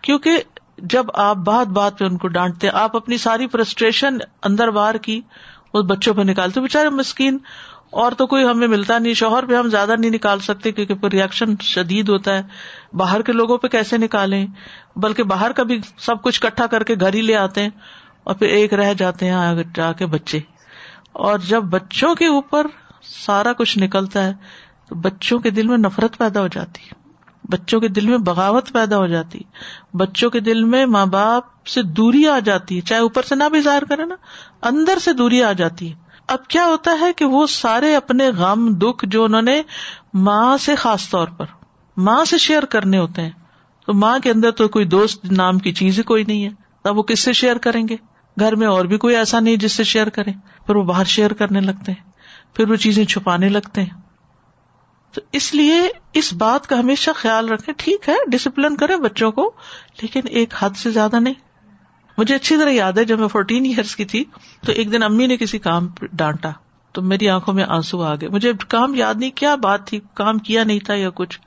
کیونکہ 0.01 0.41
جب 0.77 1.06
آپ 1.13 1.35
بات 1.35 1.68
بات 1.68 2.00
پہ 2.00 2.06
ان 2.06 2.18
کو 2.18 2.27
ڈانٹتے، 2.27 2.69
آپ 2.69 2.95
اپنی 2.95 3.18
ساری 3.18 3.47
فرسٹریشن 3.47 4.18
اندر 4.44 4.68
باہر 4.68 4.97
کی 4.97 5.21
اس 5.74 5.85
بچوں 5.85 6.13
پہ 6.13 6.21
نکالتے. 6.21 6.62
بےچارے 6.62 6.89
مسکین، 6.89 7.38
اور 7.89 8.12
تو 8.12 8.27
کوئی 8.27 8.44
ہمیں 8.44 8.68
ملتا 8.68 9.00
نہیں، 9.00 9.13
شوہر 9.13 9.45
پہ 9.45 9.56
ہم 9.56 9.69
زیادہ 9.69 9.95
نہیں 10.00 10.12
نکال 10.12 10.39
سکتے، 10.39 10.71
کیونکہ 10.71 10.94
پھر 10.94 11.09
ریئیکشن 11.09 11.45
شدید 11.62 12.09
ہوتا 12.09 12.38
ہے. 12.38 12.44
باہر 12.94 13.21
کے 13.21 13.31
لوگوں 13.31 13.57
پہ 13.57 13.68
کیسے 13.68 13.97
نکالیں؟ 13.97 14.47
بلکہ 14.95 15.24
باہر 15.24 15.51
کا 15.51 15.63
بھی 15.63 15.80
سب 15.97 16.21
کچھ 16.24 16.41
کٹھا 16.41 16.68
کر 16.68 16.83
کے 16.83 16.95
گھر 17.00 17.13
ہی 17.13 17.21
لے 17.21 17.35
آتے 17.35 17.62
ہیں. 17.62 17.69
اور 18.24 18.36
پھر 18.36 18.48
ایک 18.48 18.74
رہ 18.74 18.94
جاتے 18.94 19.30
ہیں 19.30 19.54
جا 19.75 19.92
کے 19.92 20.06
بچے۔ 20.06 20.40
اور 21.12 21.40
جب 21.40 21.64
بچوں 21.64 22.16
کے 22.16 22.28
اوپر 22.28 22.68
سارا 23.02 23.54
کچھ 23.54 23.78
نکلتا 23.78 24.25
ہے، 24.25 24.34
تو 24.90 24.96
بچوں 24.96 25.40
کے 25.40 25.50
دل 25.50 25.68
میں 25.68 25.78
نفرت 25.78 26.18
پیدا 26.18 26.42
ہو 26.42 26.48
جاتی۔ 26.48 26.81
ہے 26.84 27.04
بچوں 27.44 27.80
کے 27.80 27.88
دل 27.88 28.08
میں 28.08 28.18
بغاوت 28.18 28.74
پیدا 28.74 28.98
ہو 28.98 29.08
جاتی۔ 29.08 29.40
بچوں 29.94 30.30
کے 30.30 30.40
دل 30.40 30.64
میں 30.64 30.86
ماں 30.86 31.06
باپ 31.06 31.68
سے 31.68 31.81
دوری 31.81 32.28
آ 32.28 32.40
جاتی۔ 32.40 32.75
ہے 32.75 32.81
چاہے 32.81 33.02
اوپر 33.02 33.22
سے 33.22 33.36
نہ 33.36 33.44
بھی 33.50 33.62
ظاہر 33.62 33.84
کرے 33.84 34.06
نا، 34.06 34.16
اندر 34.62 35.00
سے 35.00 35.14
دوری 35.14 35.44
آ 35.44 35.52
جاتی۔ 35.52 35.90
ہے 35.90 35.96
اب 36.28 36.48
کیا 36.48 36.66
ہوتا 36.66 36.98
ہے 37.02 37.14
کہ 37.14 37.26
وہ 37.26 37.48
سارے 37.48 37.96
اپنے 37.96 38.30
غم، 38.30 38.74
دکھ 38.74 39.06
جو 39.06 39.24
انہوں 39.24 39.42
نے 39.42 39.62
ماں 40.14 40.58
سے 40.58 40.76
خاص 40.76 41.10
طور 41.10 41.28
پر، 41.28 41.46
ماں 41.98 42.26
سے 42.26 42.38
شیئر 42.38 42.64
کرنے 42.64 43.00
ہوتے 43.00 43.22
ہیں۔ 43.22 43.31
تو 43.86 43.94
ماں 43.94 44.19
کے 44.19 44.31
اندر 44.31 44.52
تو 44.52 44.68
کوئی 44.68 44.86
دوست 44.86 45.31
نام 45.31 45.60
کی 45.60 45.72
چیز 45.72 45.98
ہی 45.98 46.04
کوئی 46.04 46.24
نہیں 46.24 46.44
ہے۔ 46.44 46.50
تب 46.84 46.98
وہ 46.98 47.04
کس 47.04 47.19
سے 47.19 47.34
شیئر 47.34 47.56
کریں 47.56 47.88
گے؟ 47.88 47.96
گھر 48.39 48.56
میں 48.56 48.68
اور 48.68 48.85
بھی 48.85 48.97
کوئی 48.97 49.16
ایسا 49.16 49.40
نہیں 49.40 49.56
جس 49.56 49.71
سے 49.71 49.83
شیئر 49.83 50.09
کرے۔ 50.09 50.31
پھر 50.66 50.75
وہ 50.75 50.83
باہر 50.83 51.04
شیئر 51.04 51.33
کرنے 51.33 51.59
لگتے 51.59 51.92
ہیں۔ 51.92 52.11
پھر 52.56 52.69
وہ 52.69 52.75
چیزیں 52.75 53.06
چھپانے 53.06 53.49
لگتے 53.49 53.81
ہیں۔ 53.81 54.02
تو 55.13 55.21
اس 55.31 55.54
لیے 55.54 55.90
اس 56.13 56.33
بات 56.33 56.68
کا 56.68 56.80
ہمیشہ 56.80 57.11
خیال 57.16 57.49
رکھے 57.49 57.73
ٹھیک 57.78 58.09
ہے 58.09 58.16
ڈسپلن 58.31 58.75
کرے 58.75 58.95
بچوں 58.95 59.31
کو، 59.31 59.52
لیکن 60.02 60.21
ایک 60.30 60.54
حد 60.59 60.69
سے 60.69 60.92
زیادہ 60.92 61.19
نہیں۔ 61.19 61.33
مجھے 62.18 62.35
اچھی 62.35 62.57
طرح 62.57 62.69
یاد 62.69 62.94
ہے، 62.94 63.06
جب 63.06 63.19
میں 63.19 63.28
فورٹین 63.28 63.66
ایئرس 63.66 63.95
کی 63.95 64.06
تھی، 64.06 64.23
تو 64.66 64.71
ایک 64.71 64.92
دن 64.92 65.04
امی 65.04 65.28
نے 65.28 65.37
کسی 65.37 65.59
کام 65.59 65.87
ڈانٹا۔ 66.13 66.52
تو 66.92 67.02
میری 67.02 67.30
آنکھوں 67.30 67.54
میں 67.54 67.63
آنسو 67.63 68.04
آ 68.04 68.16
گئے۔ 68.16 68.30
مجھے 68.30 68.54
کام 68.69 68.95
یاد 68.95 69.16
نہیں 69.16 69.31
کیا 69.31 69.56
بات 69.56 69.87
تھی، 69.87 69.99
کام 70.13 70.37
کیا 70.37 70.63
نہیں 70.63 70.80
تھا 70.80 70.94
یا 70.94 71.09
کچھ۔ 71.09 71.40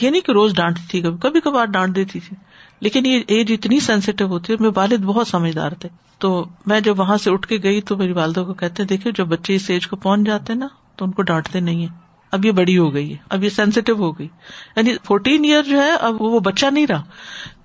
یہ 0.00 0.10
نہیں 0.10 0.20
کہ 0.20 0.32
روز 0.32 0.54
ڈانٹتی 0.54 0.82
تھی 0.90 1.00
کبھی 1.00 1.18
کبھی 1.18 1.40
کبھار 1.40 1.64
ڈانٹ 1.66 1.96
دیتی 1.96 2.20
تھی۔ 2.20 2.36
لیکن 2.80 3.06
یہ 3.06 3.20
ایج 3.28 3.52
اتنی 3.52 3.80
سینسیٹیو 3.80 4.26
ہوتی 4.26 4.52
ہے 4.52 4.58
میرے 4.60 4.72
والد 4.76 4.98
بہت 4.98 5.28
سمجھدار 5.28 5.70
تھے۔ 5.70 5.88
تو 6.18 6.44
میں 6.66 6.80
جب 6.80 7.00
وہاں 7.00 7.16
سے 7.16 7.30
اٹھ 7.30 7.46
کے 7.46 7.58
گئی 7.62 7.80
تو 7.80 7.96
میری 7.96 8.12
والدہ 8.12 8.40
کو 8.40 8.54
کہتے 8.54 8.84
دیکھے 8.84 9.10
جب 9.12 9.26
بچے 9.26 9.54
اس 9.54 9.70
ایج 9.70 9.86
کو 9.86 9.96
پہنچ 9.96 10.26
جاتے 10.26 10.54
نا، 10.54 10.66
تو 10.96 11.04
ان 11.04 11.10
کو 11.10 11.22
ڈانٹتے 11.22 11.60
نہیں 11.60 11.82
ہے 11.82 12.06
اب 12.30 12.46
یہ 12.46 12.50
بڑی 12.50 12.78
ہو 12.78 12.94
گئی 12.94 13.12
ہے، 13.12 13.16
اب 13.28 13.44
یہ 13.44 13.48
سینسیٹیو 13.48 13.96
ہو 13.96 14.18
گئی۔ 14.18 14.28
یعنی 14.76 14.94
فورٹین 15.04 15.44
ایئر 15.44 15.62
جو 15.62 15.82
ہے، 15.82 15.90
اب 15.90 16.22
وہ 16.22 16.40
بچہ 16.40 16.66
نہیں 16.66 16.86
رہا۔ 16.86 17.02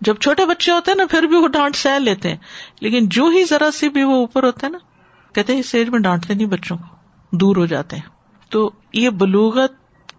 جب 0.02 0.16
چھوٹے 0.16 0.46
بچے 0.46 0.72
ہوتے 0.72 0.92
ہیں 0.92 0.96
نا، 0.96 1.04
پھر 1.12 1.24
بھی 1.24 1.36
وہ 1.36 1.48
ڈانٹ 1.48 1.76
سہ 1.76 2.00
لیتے 2.00 2.30
ہیں۔ 2.30 2.38
لیکن 2.82 3.10
جو 3.10 3.26
ہی 3.26 3.44
ذرا 3.46 3.72
سی 3.72 3.90
بھی 3.90 4.04
وہ 4.04 4.16
اوپر 4.16 4.44
ہوتا 4.44 4.68
ہے 4.68 4.72
نا، 4.72 4.78
کہتے 5.34 5.60
اس 5.60 5.76
ایج 5.76 5.90
میں 5.90 6.00
ڈانٹتے 6.00 6.34
نہیں 6.34 6.48
بچوں 6.48 6.78
کو، 6.78 6.96
دور 7.32 7.56
ہو 7.56 7.66
جاتے 7.66 7.96
ہیں۔ 7.96 8.10
تو 8.50 8.72
یہ 8.94 9.10
بلوغت 9.10 9.72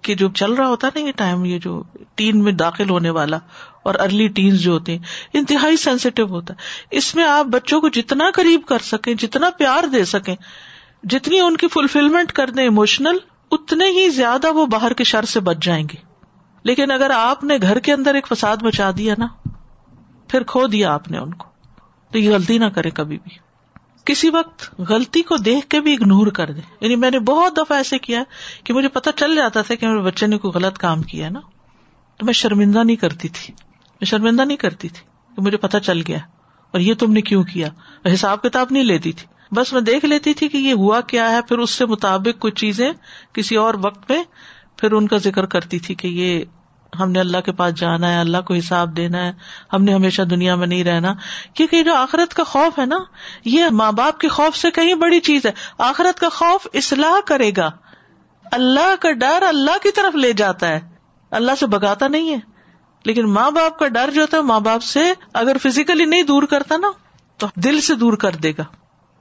کہ 0.02 0.14
جو 0.14 0.28
چل 0.28 0.52
رہا 0.52 0.66
ہوتا 0.66 0.86
ہے 0.86 1.00
نا، 1.00 1.06
یہ 1.06 1.12
ٹائم 1.16 1.44
یہ 1.44 1.58
جو 1.58 1.82
ٹین 2.14 2.44
میں 2.44 2.52
داخل 2.52 2.90
ہونے 2.90 3.10
والا 3.10 3.38
اور 3.82 3.94
ارلی 3.94 4.28
ٹینس 4.28 4.60
جو 4.60 4.72
ہوتے 4.72 4.92
ہیں، 4.92 4.98
انتہائی 5.32 5.76
سینسیٹیو 5.76 6.26
ہوتا 6.26 6.54
ہے۔ 6.54 6.58
اس 6.90 7.14
میں 7.14 7.24
آپ 7.24 7.46
بچوں 7.46 7.80
کو 7.80 7.88
جتنا 7.88 8.30
قریب 8.34 8.60
کر 8.66 8.78
سکیں، 8.78 9.14
جتنا 9.14 9.50
پیار 9.50 9.84
دے 9.84 10.04
سکیں، 10.04 10.36
جتنی 11.02 11.40
ان 11.40 11.56
کی 11.56 11.68
فلفلمنٹ 11.68 12.32
کر 12.32 12.50
دیں 12.50 12.66
اموشنل 12.66 13.16
اتنے 13.50 13.84
ہی 13.84 14.08
زیادہ 14.08 14.52
وہ 14.52 14.66
باہر 14.66 14.92
کے 14.92 15.04
شر 15.04 15.24
سے 15.24 15.40
بچ 15.40 15.56
جائیں 15.62 15.88
گے۔ 15.92 16.12
لیکن 16.64 16.90
اگر 16.90 17.10
آپ 17.10 17.44
نے 17.44 17.56
گھر 17.62 17.78
کے 17.78 17.92
اندر 17.92 18.14
ایک 18.14 18.26
فساد 18.26 18.56
بچا 18.56 18.90
دیا 18.98 19.14
نا، 19.18 19.26
پھر 20.28 20.42
کھو 20.42 20.66
دیا 20.66 20.94
آپ 20.94 21.10
نے 21.10 21.18
ان 21.18 21.34
کو۔ 21.34 21.46
تو 22.12 22.18
یہ 22.18 22.34
غلطی 22.34 22.58
نہ 22.58 22.64
کرے 22.64 22.90
کبھی 22.90 23.18
بھی۔ 23.18 23.52
کسی 24.04 24.30
وقت 24.30 24.80
غلطی 24.80 25.22
کو 25.22 25.36
دیکھ 25.36 25.66
کے 25.66 25.80
بھی 25.80 25.92
اگنور 25.92 26.26
کر 26.26 26.50
دے 26.50 26.60
یعنی 26.80 26.96
میں 26.96 27.10
نے 27.10 27.18
بہت 27.18 27.56
دفعہ 27.56 27.76
ایسے 27.76 27.98
کیا 27.98 28.22
کہ 28.64 28.74
مجھے 28.74 28.88
پتا 28.88 29.12
چل 29.12 29.36
جاتا 29.36 29.62
تھا 29.62 29.74
کہ 29.74 29.88
میرے 29.88 30.00
بچے 30.00 30.26
نے 30.26 30.38
کوئی 30.38 30.52
غلط 30.52 30.78
کام 30.78 31.02
کیا 31.02 31.28
نا۔ 31.28 31.40
تو 32.16 32.26
میں 32.26 32.32
شرمندہ 32.32 32.84
نہیں 32.84 32.96
کرتی 32.96 33.28
تھی۔ 33.28 33.54
میں 34.02 34.06
شرمندہ 34.06 34.42
نہیں 34.42 34.56
کرتی 34.56 34.88
تھی 34.88 35.06
کہ 35.36 35.42
مجھے 35.42 35.58
پتا 35.58 35.80
چل 35.80 36.00
گیا 36.08 36.18
اور 36.70 36.80
یہ 36.80 36.94
تم 36.94 37.12
نے 37.12 37.20
کیوں 37.20 37.42
کیا 37.42 37.68
حساب 38.14 38.42
کتاب 38.42 38.66
نہیں 38.70 38.84
لیتی 38.84 39.12
تھی۔ 39.12 39.26
بس 39.54 39.72
میں 39.72 39.80
دیکھ 39.80 40.04
لیتی 40.04 40.34
تھی 40.34 40.48
کہ 40.48 40.56
یہ 40.56 40.72
ہوا 40.72 41.00
کیا 41.00 41.30
ہے، 41.30 41.42
پھر 41.42 41.58
اس 41.58 41.70
سے 41.70 41.86
مطابق 41.86 42.40
کچھ 42.40 42.54
چیزیں 42.54 42.92
کسی 43.32 43.56
اور 43.56 43.74
وقت 43.82 44.10
میں 44.10 44.22
پھر 44.76 44.92
ان 44.92 45.08
کا 45.08 45.16
ذکر 45.16 45.46
کرتی 45.46 45.78
تھی 45.78 45.94
کہ 45.94 46.08
یہ 46.08 46.44
ہم 47.00 47.10
نے 47.10 47.20
اللہ 47.20 47.38
کے 47.38 47.52
پاس 47.52 47.74
جانا 47.74 48.14
ہے، 48.14 48.20
اللہ 48.20 48.36
کو 48.46 48.54
حساب 48.54 48.96
دینا 48.96 49.18
ہے، 49.18 49.32
ہم 49.72 49.84
نے 49.84 49.94
ہمیشہ 49.94 50.22
دنیا 50.22 50.54
میں 50.54 50.66
نہیں 50.66 50.84
رہنا۔ 50.84 51.14
کیونکہ 51.54 51.76
یہ 51.76 51.82
جو 51.82 51.94
آخرت 51.94 52.34
کا 52.34 52.44
خوف 52.44 52.78
ہے 52.78 52.86
نا، 52.86 52.98
یہ 53.44 53.64
ماں 53.70 53.92
باپ 53.92 54.18
کے 54.18 54.28
خوف 54.28 54.56
سے 54.56 54.70
کہیں 54.70 54.94
بڑی 54.94 55.20
چیز 55.20 55.46
ہے۔ 55.46 55.52
آخرت 55.78 56.20
کا 56.20 56.28
خوف 56.28 56.66
اصلاح 56.74 57.20
کرے 57.26 57.50
گا۔ 57.56 57.70
اللہ 58.52 58.94
کا 59.00 59.12
ڈر 59.12 59.42
اللہ 59.48 59.78
کی 59.82 59.90
طرف 59.90 60.14
لے 60.14 60.32
جاتا 60.32 60.68
ہے۔ 60.68 60.80
اللہ 61.30 61.52
سے 61.60 61.66
بگاتا 61.66 62.08
نہیں 62.08 62.30
ہے۔ 62.30 62.51
لیکن 63.04 63.26
ماں 63.26 63.50
باپ 63.50 63.78
کا 63.78 63.88
ڈر 63.88 64.10
جو 64.10 64.20
ہوتا 64.20 64.36
ہے 64.36 64.42
ماں 64.42 64.60
باپ 64.60 64.82
سے 64.82 65.12
اگر 65.32 65.56
فزیکلی 65.62 66.04
نہیں 66.04 66.22
دور 66.22 66.42
کرتا 66.42 66.76
نا، 66.76 66.90
تو 67.36 67.46
دل 67.56 67.80
سے 67.80 67.94
دور 67.94 68.12
کر 68.12 68.30
دے 68.30 68.52
گا۔ 68.58 68.64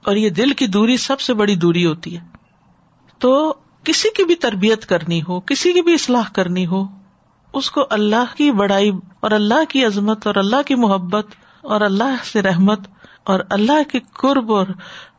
اور 0.04 0.16
یہ 0.16 0.30
دل 0.30 0.52
کی 0.52 0.66
دوری 0.66 0.96
سب 0.96 1.20
سے 1.20 1.34
بڑی 1.34 1.56
دوری 1.56 1.86
ہوتی 1.86 2.18
ہے۔ 2.18 2.22
تو 3.18 3.54
کسی 3.84 4.08
کی 4.16 4.24
بھی 4.24 4.34
تربیت 4.34 4.86
کرنی 4.86 5.22
ہو، 5.28 5.40
کسی 5.40 5.72
کی 5.72 5.82
بھی 5.82 5.94
اصلاح 5.94 6.30
کرنی 6.32 6.66
ہو، 6.66 6.84
اس 7.52 7.70
کو 7.70 7.80
اللہ 7.90 8.36
کی 8.36 8.52
بڑائی 8.52 8.90
اور 9.20 9.30
اللہ 9.30 9.64
کی 9.68 9.84
عظمت 9.84 10.26
اور 10.26 10.34
اللہ 10.34 10.62
کی 10.66 10.74
محبت 10.74 11.26
اور 11.60 11.80
اللہ 11.80 12.24
سے 12.24 12.42
رحمت 12.42 12.80
اور 13.24 13.40
اللہ 13.50 13.82
کے 13.92 13.98
قرب 14.12 14.52
اور 14.52 14.66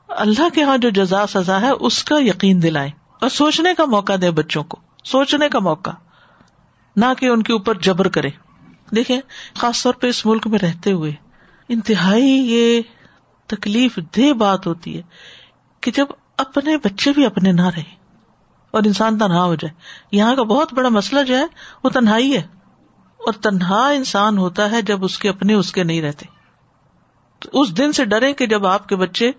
اللہ 0.09 0.49
کے 0.53 0.61
یہاں 0.61 0.77
جو 0.77 0.89
جزا 0.89 1.27
سزا 1.27 1.61
ہے، 1.61 1.69
اس 1.69 2.03
کا 2.03 2.15
یقین 2.19 2.63
دلائے 2.63 2.89
اور 3.21 3.29
سوچنے 3.29 3.73
کا 3.77 3.85
موقع 3.85 4.13
دے 4.21 4.31
بچوں 4.31 4.63
کو۔ 4.63 4.79
سوچنے 5.03 5.49
کا 5.49 5.59
موقع۔ 5.59 5.89
نہ 6.95 7.05
کہ 7.19 7.25
ان 7.25 7.43
کے 7.43 7.53
اوپر 7.53 7.75
جبر 7.75 8.07
کرے۔ 8.07 8.29
دیکھیں، 8.95 9.21
خاص 9.55 9.83
طور 9.83 9.93
پہ 9.93 10.07
اس 10.07 10.25
ملک 10.25 10.47
میں 10.47 10.59
رہتے 10.59 10.91
ہوئے، 10.91 11.11
انتہائی 11.69 12.29
یہ 12.29 12.81
تکلیف 13.47 13.99
دہ 14.17 14.33
بات 14.33 14.67
ہوتی 14.67 14.97
ہے 14.97 15.01
کہ 15.81 15.91
جب 15.91 16.05
اپنے 16.37 16.77
بچے 16.77 17.11
بھی 17.11 17.25
اپنے 17.25 17.51
نہ 17.51 17.67
رہے 17.67 17.95
اور 18.71 18.83
انسان 18.85 19.17
تنہا 19.17 19.43
ہو 19.43 19.55
جائے۔ 19.55 19.73
یہاں 20.11 20.35
کا 20.35 20.43
بہت 20.43 20.73
بڑا 20.73 20.89
مسئلہ 20.89 21.23
جو 21.23 21.37
ہے، 21.37 21.45
وہ 21.83 21.89
تنہائی 21.89 22.33
ہے۔ 22.33 22.43
اور 23.17 23.33
تنہا 23.33 23.89
انسان 23.89 24.37
ہوتا 24.37 24.71
ہے 24.71 24.81
جب 24.81 25.03
اس 25.03 25.19
کے 25.19 25.29
اپنے 25.29 25.53
اس 25.53 25.71
کے 25.71 25.83
نہیں 25.83 26.01
رہتے۔ 26.01 26.25
تو 27.39 27.61
اس 27.61 27.77
دن 27.77 27.91
سے 27.91 28.05
ڈرے 28.05 28.33
کہ 28.33 28.47
جب 28.47 28.67
آپ 28.67 28.89
کے 28.89 28.95
بچے 28.95 29.31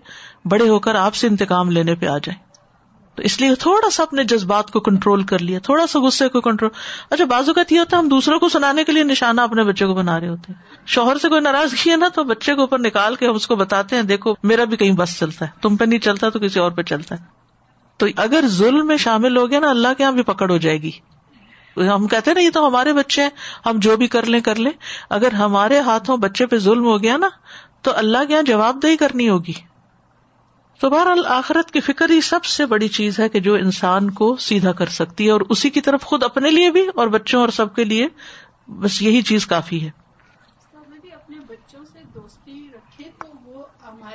بڑے 0.45 0.69
ہو 0.69 0.79
کر 0.79 0.95
آپ 0.95 1.15
سے 1.15 1.27
انتقام 1.27 1.71
لینے 1.71 1.95
پہ 1.95 2.05
آ 2.05 2.17
جائیں۔ 2.17 2.44
تو 3.15 3.21
اس 3.23 3.41
لیے 3.41 3.55
تھوڑا 3.55 3.89
سا 3.89 4.03
اپنے 4.03 4.23
جذبات 4.23 4.71
کو 4.71 4.79
کنٹرول 4.79 5.23
کر 5.23 5.39
لیا، 5.39 5.59
تھوڑا 5.59 5.87
سا 5.87 5.99
غصے 5.99 6.27
کو 6.29 6.41
کنٹرول 6.41 6.71
اچھا 7.09 7.25
بازو 7.25 7.53
کا 7.53 7.61
یہ 7.69 7.79
ہوتا 7.79 7.97
ہے 7.97 8.01
ہم 8.01 8.07
دوسروں 8.07 8.39
کو 8.39 8.49
سنانے 8.49 8.83
کے 8.83 8.91
لیے 8.91 9.03
نشانہ 9.03 9.41
اپنے 9.41 9.63
بچے 9.63 9.85
کو 9.85 9.93
بنا 9.93 10.19
رہے 10.19 10.27
ہوتے 10.27 10.53
ہیں۔ 10.53 10.85
شوہر 10.85 11.17
سے 11.17 11.29
کوئی 11.29 11.41
ناراض 11.41 11.73
ہے 11.87 11.95
نا، 11.95 12.07
تو 12.07 12.23
بچے 12.23 12.53
کو 12.55 12.61
اوپر 12.61 12.79
نکال 12.79 13.15
کے 13.15 13.27
ہم 13.27 13.35
اس 13.35 13.47
کو 13.47 13.55
بتاتے 13.55 13.95
ہیں، 13.95 14.03
دیکھو، 14.03 14.33
میرا 14.43 14.63
بھی 14.63 14.77
کہیں 14.77 14.91
بس 14.91 15.19
چلتا 15.19 15.45
ہے، 15.45 15.51
تم 15.61 15.75
پہ 15.75 15.85
نہیں 15.85 15.99
چلتا 15.99 16.29
تو 16.29 16.39
کسی 16.39 16.59
اور 16.59 16.71
پہ 16.71 16.81
چلتا 16.81 17.15
ہے۔ 17.15 17.25
تو 17.97 18.05
اگر 18.15 18.43
ظلم 18.47 18.87
میں 18.87 18.97
شامل 18.97 19.37
ہو 19.37 19.51
گیا 19.51 19.59
نا، 19.59 19.69
اللہ 19.69 19.87
کے 19.97 20.03
یہاں 20.03 20.11
بھی 20.11 20.23
پکڑ 20.23 20.51
ہو 20.51 20.57
جائے 20.57 20.81
گی۔ 20.81 20.91
ہم 21.77 22.07
کہتے 22.07 22.33
نا، 22.33 22.39
یہ 22.39 22.49
تو 22.49 22.67
ہمارے 22.67 22.93
بچے 22.93 23.21
ہیں، 23.21 23.29
ہم 23.65 23.79
جو 23.79 23.97
بھی 23.97 24.07
کر 24.07 24.25
لیں 24.25 24.39
کر 24.39 24.55
لیں۔ 24.55 24.71
اگر 25.09 25.33
ہمارے 25.33 25.79
ہاتھوں 25.79 26.17
بچے 26.17 26.45
پہ 26.45 26.57
ظلم 26.57 26.85
ہو 26.85 27.03
گیا 27.03 27.17
نا، 27.17 27.29
تو 27.81 27.91
اللہ 27.95 28.17
کے 28.27 28.33
یہاں 28.33 28.43
جواب 28.43 28.83
دہی 28.83 28.97
کرنی 28.97 29.29
ہوگی۔ 29.29 29.53
تو 30.79 30.89
بہرحال 30.89 31.25
آخرت 31.27 31.71
کی 31.71 31.79
فکر 31.79 32.09
ہی 32.09 32.21
سب 32.21 32.45
سے 32.45 32.65
بڑی 32.65 32.87
چیز 32.87 33.19
ہے 33.19 33.29
کہ 33.29 33.39
جو 33.39 33.53
انسان 33.53 34.09
کو 34.09 34.35
سیدھا 34.35 34.71
کر 34.71 34.85
سکتی 34.85 35.25
ہے 35.25 35.31
اور 35.31 35.41
اسی 35.49 35.69
کی 35.69 35.81
طرف 35.81 36.01
خود 36.01 36.23
اپنے 36.23 36.49
لیے 36.49 36.71
بھی 36.71 36.87
اور 36.95 37.07
بچوں 37.07 37.41
اور 37.41 37.49
سب 37.49 37.75
کے 37.75 37.83
لیے، 37.83 38.07
بس 38.67 39.01
یہی 39.01 39.21
چیز 39.21 39.47
کافی 39.47 39.85
ہے۔ 39.85 40.04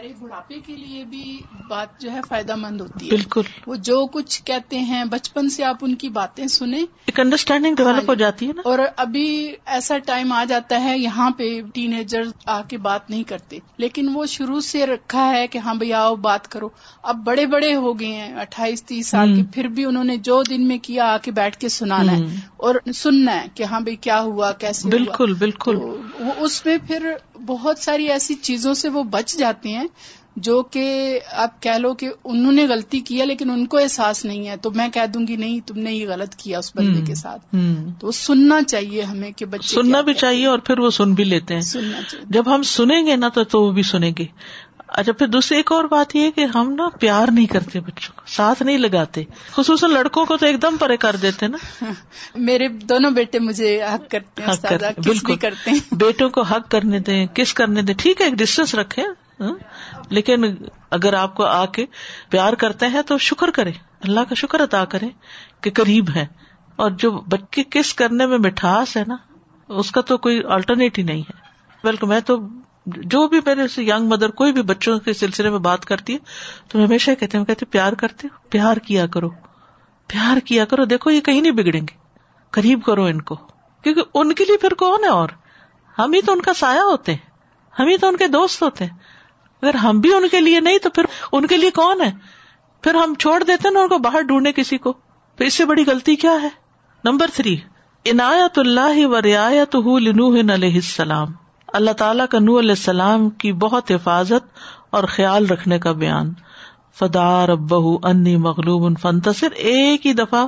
ہمارے 0.00 0.12
بڑھاپے 0.18 0.60
کے 0.60 0.76
لیے 0.76 1.04
بھی 1.04 1.38
بات 1.68 2.00
جو 2.00 2.12
ہے 2.12 2.20
فائدہ 2.28 2.54
مند 2.56 2.80
ہوتی 2.80 3.06
ہے۔ 3.06 3.10
بالکل۔ 3.10 3.40
وہ 3.66 3.74
جو 3.76 4.06
کچھ 4.06 4.42
کہتے 4.44 4.78
ہیں 4.78 5.04
بچپن 5.04 5.48
سے 5.48 5.64
آپ 5.64 5.76
ان 5.82 5.94
کی 5.94 6.08
باتیں 6.08 6.46
سنیں۔ 6.46 6.78
ایک 6.78 7.20
انڈرسٹینڈنگ 7.20 7.74
ڈیولپ 7.74 8.08
ہو 8.08 8.14
جاتی 8.14 8.48
ہے 8.48 8.52
نا۔ 8.52 8.62
اور 8.64 8.78
ابھی 8.96 9.54
ایسا 9.66 9.98
ٹائم 9.98 10.32
آ 10.32 10.44
جاتا 10.44 10.84
ہے 10.84 10.98
یہاں 10.98 11.30
پہ 11.30 11.60
ٹین 11.74 11.92
ایجر 11.92 12.20
آ 12.46 12.62
کے 12.62 12.78
بات 12.78 13.10
نہیں 13.10 13.22
کرتے۔ 13.24 13.58
لیکن 13.78 14.08
وہ 14.14 14.26
شروع 14.26 14.60
سے 14.60 14.86
رکھا 14.86 15.30
ہے 15.30 15.46
کہ 15.46 15.58
ہاں 15.58 15.74
بھائی 15.74 15.92
آؤ 15.92 16.14
بات 16.16 16.48
کرو۔ 16.48 16.68
اب 17.02 17.16
بڑے 17.24 17.46
بڑے 17.46 17.74
ہو 17.74 18.00
گئے 18.00 18.12
ہیں 18.12 18.34
اٹھائیس 18.34 18.84
تیس 18.84 19.08
سال 19.08 19.36
کے 19.36 19.42
پھر 19.54 19.68
بھی 19.68 19.84
انہوں 19.84 20.04
نے 20.04 20.16
جو 20.16 20.42
دن 20.42 20.68
میں 20.68 20.78
کیا 20.78 21.04
آ 21.04 21.18
کے 21.18 21.30
بیٹھ 21.30 21.56
کے 21.56 21.68
سنانا 21.68 22.12
ہے۔ 22.12 22.22
اور 22.56 22.74
سننا 22.94 23.42
ہے 23.42 23.46
کہ 23.54 23.62
ہاں 23.62 23.80
بھائی 23.80 23.96
کیا 23.96 24.20
ہوا 24.20 24.52
کیسے 24.52 24.88
بالکل 24.88 25.34
بالکل۔ 25.34 25.76
اس 26.36 26.66
میں 26.66 26.76
پھر 26.86 27.12
بہت 27.46 27.78
ساری 27.78 28.10
ایسی 28.10 28.34
چیزوں 28.34 28.74
سے 28.74 28.88
وہ 28.88 29.02
بچ 29.02 29.36
جاتے 29.36 29.68
ہیں 29.68 29.84
جو 30.36 30.62
کہ 30.62 31.20
آپ 31.32 31.62
کہہ 31.62 31.78
لو 31.78 31.94
کہ 31.94 32.08
انہوں 32.24 32.52
نے 32.52 32.66
غلطی 32.66 33.00
کیا 33.00 33.24
لیکن 33.24 33.50
ان 33.50 33.66
کو 33.66 33.78
احساس 33.78 34.24
نہیں 34.24 34.48
ہے 34.48 34.56
تو 34.56 34.70
میں 34.70 34.88
کہہ 34.88 35.06
دوں 35.14 35.26
گی 35.26 35.36
نہیں 35.36 35.60
تم 35.66 35.78
نے 35.78 35.92
یہ 35.92 36.08
غلط 36.08 36.34
کیا 36.34 36.58
اس 36.58 36.76
بندے 36.76 37.00
کے 37.06 37.14
ساتھ۔ 37.14 37.56
تو 38.00 38.10
سننا 38.10 38.62
چاہیے 38.62 39.02
ہمیں 39.02 39.30
کہ 39.30 39.46
بچے 39.46 39.74
سننا 39.74 40.00
بھی 40.00 40.14
چاہیے 40.14 40.46
اور 40.46 40.58
پھر 40.58 40.78
وہ 40.78 40.90
سن 40.90 41.14
بھی 41.14 41.24
لیتے 41.24 41.54
ہیں۔ 41.54 41.60
سننا 41.60 42.00
چاہیے۔ 42.08 42.26
جب 42.28 42.54
ہم 42.54 42.62
سنیں 42.62 43.06
گے 43.06 43.16
نا 43.16 43.28
تو 43.28 43.62
وہ 43.62 43.72
بھی 43.72 43.82
سنیں 43.82 44.10
گے۔ 44.18 44.24
اچھا 44.88 45.12
پھر 45.12 45.26
دوسری 45.26 45.56
ایک 45.56 45.72
اور 45.72 45.84
بات 45.84 46.16
یہ 46.16 46.30
کہ 46.30 46.46
ہم 46.54 46.74
نا 46.74 46.88
پیار 47.00 47.28
نہیں 47.30 47.46
کرتے 47.46 47.80
بچوں 47.80 48.12
کو 48.16 48.22
ساتھ 48.26 48.62
نہیں 48.62 48.78
لگاتے۔ 48.78 49.24
خصوصاً 49.52 49.90
لڑکوں 49.90 50.26
کو 50.26 50.36
تو 50.36 50.46
ایک 50.46 50.62
دم 50.62 50.76
پرے 50.76 50.96
کر 50.96 51.16
دیتے 51.22 51.46
نا۔ 51.46 51.58
میرے 52.34 52.68
دونوں 52.68 53.10
بیٹے 53.10 53.38
مجھے 53.38 53.82
حق 53.82 54.10
کرتے 54.10 54.42
ہیں 54.42 54.78
بالکل۔ 55.04 55.36
کرتے 55.36 55.70
ہیں۔ 55.70 55.94
بیٹوں 55.94 56.28
کو 56.30 56.42
حق 56.42 56.70
کرنے 56.70 56.98
دیں 56.98 57.26
کس 57.34 57.54
کرنے 57.54 57.82
دیں 57.82 57.94
ٹھیک 57.98 58.20
ہے 58.20 58.26
ایک 58.26 58.34
ڈسٹینس 58.34 58.74
رکھے؟ 58.74 59.02
ہاں؟ 59.40 59.54
لیکن 60.10 60.44
اگر 60.90 61.12
آپ 61.12 61.34
کو 61.34 61.44
آ 61.44 61.66
کے 61.66 61.86
پیار 62.30 62.52
کرتے 62.52 62.86
ہیں 62.86 63.02
تو 63.02 63.18
شکر 63.18 63.50
کرے 63.50 63.70
اللہ 64.02 64.20
کا 64.20 64.34
شکر 64.34 64.60
ادا 64.60 64.84
کرے 64.84 65.08
کہ 65.60 65.70
قریب 65.74 66.10
ہے 66.14 66.26
اور 66.76 66.90
جو 66.90 67.10
بچے 67.10 67.62
کس 67.70 67.94
کرنے 67.94 68.26
میں 68.26 68.38
مٹھاس 68.38 68.96
ہے 68.96 69.02
نا، 69.06 69.16
اس 69.68 69.90
کا 69.90 70.00
تو 70.00 70.18
کوئی 70.18 70.42
آلٹرنیٹ 70.44 70.98
ہی 70.98 71.02
نہیں 71.02 71.20
ہے۔ 71.20 71.32
بلکہ 71.84 72.06
میں 72.06 72.20
تو 72.20 72.36
جو 72.86 73.28
بھی 73.28 73.40
میرے 73.46 73.68
سے 73.68 73.82
یگ 73.82 74.02
مدر 74.02 74.30
کوئی 74.30 74.52
بھی 74.52 74.62
بچوں 74.62 74.98
کے 74.98 75.12
سلسلے 75.12 75.50
میں 75.50 75.58
بات 75.58 75.84
کرتی 75.84 76.12
ہے، 76.12 76.18
تو 76.68 76.78
میں 76.78 76.86
ہمیشہ 76.86 77.10
کہتے 77.20 77.38
ہیں 77.38 77.44
کہتے 77.44 77.66
پیار 77.66 77.92
کرتے 77.92 78.28
پیار 78.50 78.76
کیا 78.76 79.06
کرو۔ 79.06 79.28
پیار 80.06 80.36
کیا 80.44 80.64
کرو، 80.64 80.84
دیکھو 80.84 81.10
یہ 81.10 81.20
کہیں 81.20 81.40
نہیں 81.40 81.52
بگڑیں 81.52 81.80
گے۔ 81.80 81.96
قریب 82.50 82.82
کرو 82.82 83.04
ان 83.04 83.22
کو۔ 83.22 83.34
کیونکہ 83.82 84.02
ان 84.14 84.32
کے 84.32 84.44
لیے 84.44 84.56
پھر 84.56 84.74
کون 84.74 85.04
ہے 85.04 85.08
اور؟ 85.08 85.28
ہم 85.98 86.12
ہی 86.12 86.22
تو 86.22 86.32
ان 86.32 86.42
کا 86.42 86.52
سایہ 86.52 86.80
ہوتے 86.80 87.12
ہیں۔ 87.12 87.30
ہم 87.80 87.86
ہی 87.86 87.96
تو 87.96 88.08
ان 88.08 88.16
کے 88.16 88.28
دوست 88.28 88.62
ہوتے 88.62 88.84
ہیں۔ 88.84 88.96
اگر 89.62 89.74
ہم 89.74 90.00
بھی 90.00 90.14
ان 90.14 90.28
کے 90.30 90.40
لیے 90.40 90.60
نہیں 90.60 90.78
تو 90.78 90.90
پھر 90.90 91.02
ان 91.32 91.46
کے 91.46 91.56
لیے 91.56 91.70
کون 91.70 92.00
ہے؟ 92.00 92.12
پھر 92.82 92.94
ہم 92.94 93.14
چھوڑ 93.14 93.42
دیتے 93.42 93.70
نا 93.70 93.80
ان 93.80 93.88
کو 93.88 93.98
باہر 93.98 94.20
ڈھونڈے 94.20 94.52
کسی 94.52 94.78
کو؟ 94.78 94.92
پھر 95.36 95.46
اس 95.46 95.54
سے 95.54 95.64
بڑی 95.64 95.84
غلطی 95.86 96.16
کیا 96.16 96.42
ہے؟ 96.42 96.48
نمبر 97.04 97.26
تھری 97.34 97.56
عنایت 98.06 98.58
اللہ 98.58 99.06
و 99.06 99.20
رعایت 99.20 99.76
علیہ 100.50 100.74
السلام۔ 100.74 101.28
اللہ 101.68 101.90
تعالیٰ 101.90 102.26
کا 102.30 102.38
نور 102.38 102.58
علیہ 102.58 102.70
السلام 102.70 103.30
کی 103.30 103.52
بہت 103.52 103.90
حفاظت 103.90 104.48
اور 104.90 105.04
خیال 105.04 105.46
رکھنے 105.46 105.78
کا 105.78 105.92
بیان۔ 105.92 106.32
فدار 106.98 107.48
ابہ 107.48 107.98
انی 108.02 108.36
مغلوب 108.36 108.86
ان 108.86 108.94
فنتصر 108.94 109.50
ایک 109.50 110.06
ہی 110.06 110.12
دفعہ 110.12 110.46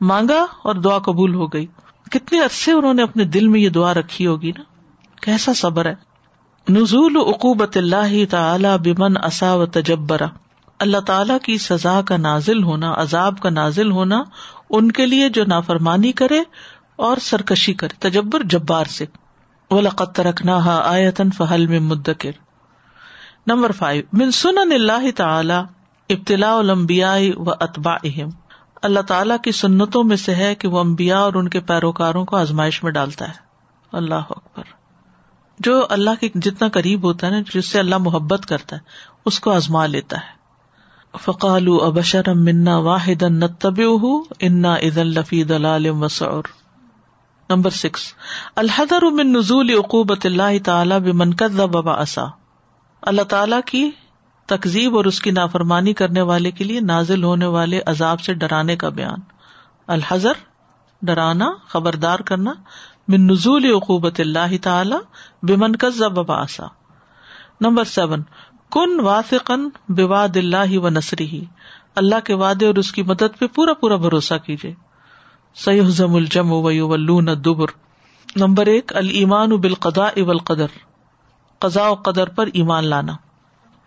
مانگا 0.00 0.46
اور 0.62 0.74
دعا 0.74 0.98
قبول 0.98 1.34
ہو 1.34 1.46
گئی۔ 1.46 1.66
کتنے 2.10 2.40
عرصے 2.40 2.72
انہوں 2.72 2.94
نے 2.94 3.02
اپنے 3.02 3.24
دل 3.24 3.48
میں 3.48 3.60
یہ 3.60 3.68
دعا 3.68 3.94
رکھی 3.94 4.26
ہوگی 4.26 4.52
نا؟ 4.58 4.62
کیسا 5.20 5.52
صبر 5.56 5.86
ہے؟ 5.86 6.09
نزول 6.70 7.16
عقوبت 7.16 7.76
اللہ 7.76 8.30
تعالی 8.30 8.68
بمن 8.78 9.16
اصا 9.16 9.54
و 9.54 9.66
تجبرا 9.66 10.26
اللہ 10.78 10.98
تعالی 10.98 11.32
کی 11.42 11.58
سزا 11.58 12.00
کا 12.02 12.16
نازل 12.16 12.62
ہونا، 12.62 12.94
عذاب 12.96 13.38
کا 13.38 13.50
نازل 13.50 13.90
ہونا 13.90 14.22
ان 14.70 14.92
کے 14.92 15.06
لیے 15.06 15.28
جو 15.28 15.44
نافرمانی 15.44 16.12
کرے 16.12 16.40
اور 16.96 17.16
سرکشی 17.16 17.74
کرے، 17.74 18.10
تجبر 18.10 18.42
جبار 18.44 18.84
سے۔ 18.84 19.04
ولقت 19.70 20.20
رکھنا 20.20 20.80
آیتن 20.84 21.30
فہل 21.30 21.66
میں 21.66 21.80
مدکر۔ 21.80 22.30
نمبر 23.46 23.72
فائیو، 23.72 24.02
من 24.12 24.30
سن 24.30 24.58
اللہ 24.58 25.10
تعالی 25.16 25.54
ابتلا 26.08 26.56
المبیا 26.56 27.16
و 27.36 27.50
اتبا 27.50 27.94
اہم 28.04 28.28
اللہ 28.82 29.00
تعالیٰ 29.00 29.36
کی 29.44 29.52
سنتوں 29.52 30.04
میں 30.04 30.16
سے 30.16 30.34
ہے 30.34 30.54
کہ 30.54 30.68
وہ 30.68 30.80
امبیا 30.80 31.18
اور 31.18 31.34
ان 31.34 31.48
کے 31.48 31.60
پیروکاروں 31.60 32.24
کو 32.24 32.36
آزمائش 32.36 32.82
میں 32.82 32.92
ڈالتا 32.92 33.28
ہے۔ 33.28 33.34
اللہ 33.92 34.14
اکبر۔ 34.14 34.79
جو 35.60 35.86
اللہ 35.90 36.10
کے 36.20 36.28
جتنا 36.34 36.68
قریب 36.68 37.04
ہوتا 37.04 37.26
ہے 37.26 37.32
نا، 37.32 37.38
جس 37.54 37.66
سے 37.66 37.78
اللہ 37.78 37.98
محبت 37.98 38.46
کرتا 38.46 38.76
ہے، 38.76 38.80
اس 39.24 39.40
کو 39.40 39.52
آزما 39.52 39.86
لیتا 39.86 40.16
ہے۔ 40.16 40.40
فقال 41.20 41.68
ابشر 41.82 42.34
منا 42.34 42.78
واحد 42.78 43.22
نتب 43.22 43.80
انا 44.40 44.76
عید 44.76 44.98
الفی 44.98 45.44
دلال 45.44 45.90
مسعر 45.90 46.42
نمبر 47.50 47.70
سکس۔ 47.70 48.00
الحدر 48.56 49.02
من 49.02 49.32
نزول 49.32 49.70
عقوبت 49.70 50.26
اللہ 50.26 50.64
تعالیٰ 50.64 51.00
بمن 51.00 51.30
ببا 51.30 51.92
اصا 51.92 52.24
اللہ 53.02 53.22
تعالیٰ 53.22 53.60
کی 53.66 53.90
تقزیب 54.46 54.96
اور 54.96 55.04
اس 55.04 55.20
کی 55.20 55.30
نافرمانی 55.30 55.92
کرنے 55.92 56.22
والے 56.22 56.50
کے 56.50 56.64
لیے 56.64 56.80
نازل 56.80 57.24
ہونے 57.24 57.46
والے 57.46 57.80
عذاب 57.86 58.20
سے 58.20 58.34
ڈرانے 58.34 58.76
کا 58.76 58.88
بیان۔ 58.88 59.18
الحضر 59.86 60.32
ڈرانا، 61.02 61.50
خبردار 61.68 62.18
کرنا۔ 62.18 62.52
من 63.08 63.26
نزول 63.26 63.64
عقوبت 63.64 64.20
اللہ 64.20 64.56
تعالی 64.62 64.96
بمن 65.42 65.76
کا 65.76 65.88
ضب 65.88 66.32
آسا 66.32 66.66
نمبر 67.60 67.84
سیون، 67.84 68.22
کن 68.70 69.00
واسقن 69.00 69.68
بواد 69.88 70.36
اللہ 70.36 70.78
و 70.78 70.88
نسری 70.88 71.44
اللہ 71.94 72.20
کے 72.24 72.34
وعدے 72.34 72.66
اور 72.66 72.74
اس 72.74 72.92
کی 72.92 73.02
مدد 73.02 73.38
پہ 73.38 73.46
پورا 73.46 73.74
پورا 73.74 73.96
بھروسہ 73.96 74.34
کیجیے 74.46 74.74
سیحزم 75.54 76.14
الجم 76.14 76.52
و 76.52 76.70
دبر 77.34 77.70
نمبر 78.36 78.66
ایک 78.66 78.96
المان 78.96 79.50
بالقضاء 79.50 80.22
والقدر۔ 80.26 80.66
قضاء 81.58 81.88
و 81.88 81.94
قدر 81.94 82.28
پر 82.28 82.48
ایمان 82.52 82.84
لانا۔ 82.84 83.12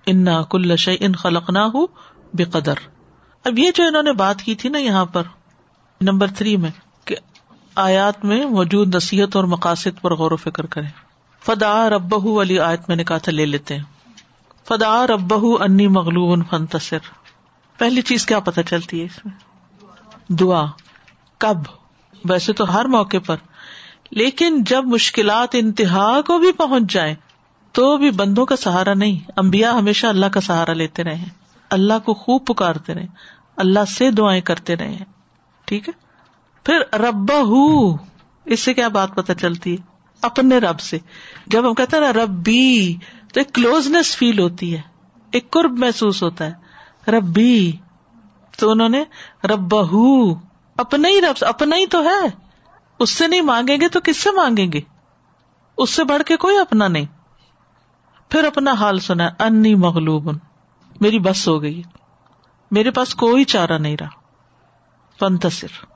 انا 0.05 0.41
کل 0.41 0.75
شع 0.75 0.96
ان 1.00 1.15
خلق 1.15 1.50
نہ 1.50 1.60
ہو 1.74 1.86
بے 2.34 2.43
قدر 2.43 2.88
اب 3.46 3.60
یہ 3.60 3.72
جو 3.75 3.84
انہوں 3.84 4.03
نے 4.03 4.13
بات 4.13 4.41
کی 4.41 4.55
تھی 4.55 4.70
نا 4.70 4.77
یہاں 4.77 5.05
پر، 5.05 5.24
نمبر 6.01 6.27
تھری 6.27 6.58
میں 6.58 6.70
آیات 7.75 8.25
میں 8.25 8.45
موجود 8.45 8.95
نصیحت 8.95 9.35
اور 9.35 9.43
مقاصد 9.43 10.01
پر 10.01 10.13
غور 10.13 10.31
و 10.31 10.35
فکر 10.35 10.65
کرے 10.65 10.85
فدا 11.45 11.89
رب 11.89 12.39
علی 12.39 12.59
آیت 12.59 12.81
میں 12.87 12.95
نے 12.95 13.03
کہا 13.03 13.17
تھا، 13.17 13.31
لے 13.31 13.45
لیتے 13.45 13.75
ہیں۔ 13.75 13.83
فدا 14.67 15.07
رب 15.07 15.33
انی 15.59 15.87
مغلوب 15.87 16.49
فنتصر 16.49 16.97
پہلی 17.77 18.01
چیز 18.01 18.25
کیا 18.25 18.39
پتہ 18.39 18.61
چلتی 18.61 18.99
ہے 18.99 19.05
اس 19.05 19.25
میں؟ 19.25 19.33
دعا۔ 20.33 20.65
کب؟ 21.37 21.57
ویسے 22.29 22.53
تو 22.53 22.73
ہر 22.73 22.85
موقع 22.85 23.17
پر۔ 23.25 23.35
لیکن 24.11 24.63
جب 24.63 24.85
مشکلات 24.85 25.49
انتہا 25.53 26.21
کو 26.21 26.37
بھی 26.37 26.51
پہنچ 26.51 26.93
جائیں، 26.93 27.15
تو 27.71 27.97
بھی 27.97 28.11
بندوں 28.11 28.45
کا 28.45 28.55
سہارا 28.55 28.93
نہیں۔ 28.93 29.31
امبیا 29.35 29.71
ہمیشہ 29.71 30.07
اللہ 30.07 30.25
کا 30.25 30.41
سہارا 30.41 30.73
لیتے 30.73 31.03
رہے 31.03 31.23
اللہ 31.69 31.99
کو 32.05 32.13
خوب 32.13 32.45
پکارتے 32.45 32.93
رہے۔ 32.93 33.07
اللہ 33.57 33.85
سے 33.85 34.11
دعائیں 34.11 34.41
کرتے 34.41 34.75
رہے 34.75 34.97
ٹھیک 35.65 35.89
ہے؟ 35.89 36.02
پھر 36.63 37.00
ربا 37.00 37.36
اس 38.46 38.60
سے 38.60 38.74
کیا 38.74 38.88
بات 38.88 39.15
پتا 39.15 39.36
چلتی 39.36 39.75
ہے؟ 39.75 39.84
اپنے 40.22 40.58
رب 40.58 40.79
سے۔ 40.79 40.98
جب 41.48 41.70
ہم 41.70 41.74
کہتے 41.74 41.98
ہیں 41.98 42.03
نا 42.03 42.13
ربی، 42.13 42.96
تو 43.34 43.39
ایک 43.39 43.53
کلوزنس 43.53 44.17
فیل 44.17 44.39
ہوتی 44.39 44.75
ہے، 44.75 44.82
ایک 45.32 45.50
قرب 45.50 45.79
محسوس 45.79 46.24
ہوتا 46.24 46.46
ہے۔ 46.46 46.53
ربی، 47.12 47.72
تو 48.58 48.72
انہوں 48.72 48.89
نے 48.89 49.03
ربا 49.43 49.82
اپنا 50.77 51.08
ہی 51.08 51.22
رب 51.22 51.36
اپنا 51.41 51.75
ہی 51.75 51.86
تو 51.86 52.03
ہے۔ 52.03 52.27
اس 53.00 53.10
سے 53.10 53.27
نہیں 53.27 53.41
مانگیں 53.41 53.77
گے 53.82 53.88
تو 53.88 54.00
کس 54.03 54.17
سے 54.17 54.29
مانگیں 54.32 54.72
گے؟ 54.72 54.82
اس 55.77 55.89
سے 55.89 56.03
بڑھ 56.03 56.24
کے 56.24 56.38
کوئی 56.38 56.58
اپنا 56.58 56.88
نہیں۔ 56.88 57.05
پھر 58.29 58.43
اپنا 58.43 58.72
حال 58.72 59.00
سنا، 59.00 59.29
انی 59.39 59.75
مغلوب 59.75 60.32
میری 61.01 61.20
بس 61.20 61.48
ہو 61.48 61.62
گئی 61.62 61.82
میرے 62.72 62.91
پاس 62.91 63.15
کوئی 63.15 63.43
چارہ 63.43 63.77
نہیں 63.77 63.98
رہا۔ 64.00 64.10
پنتصر 65.20 65.92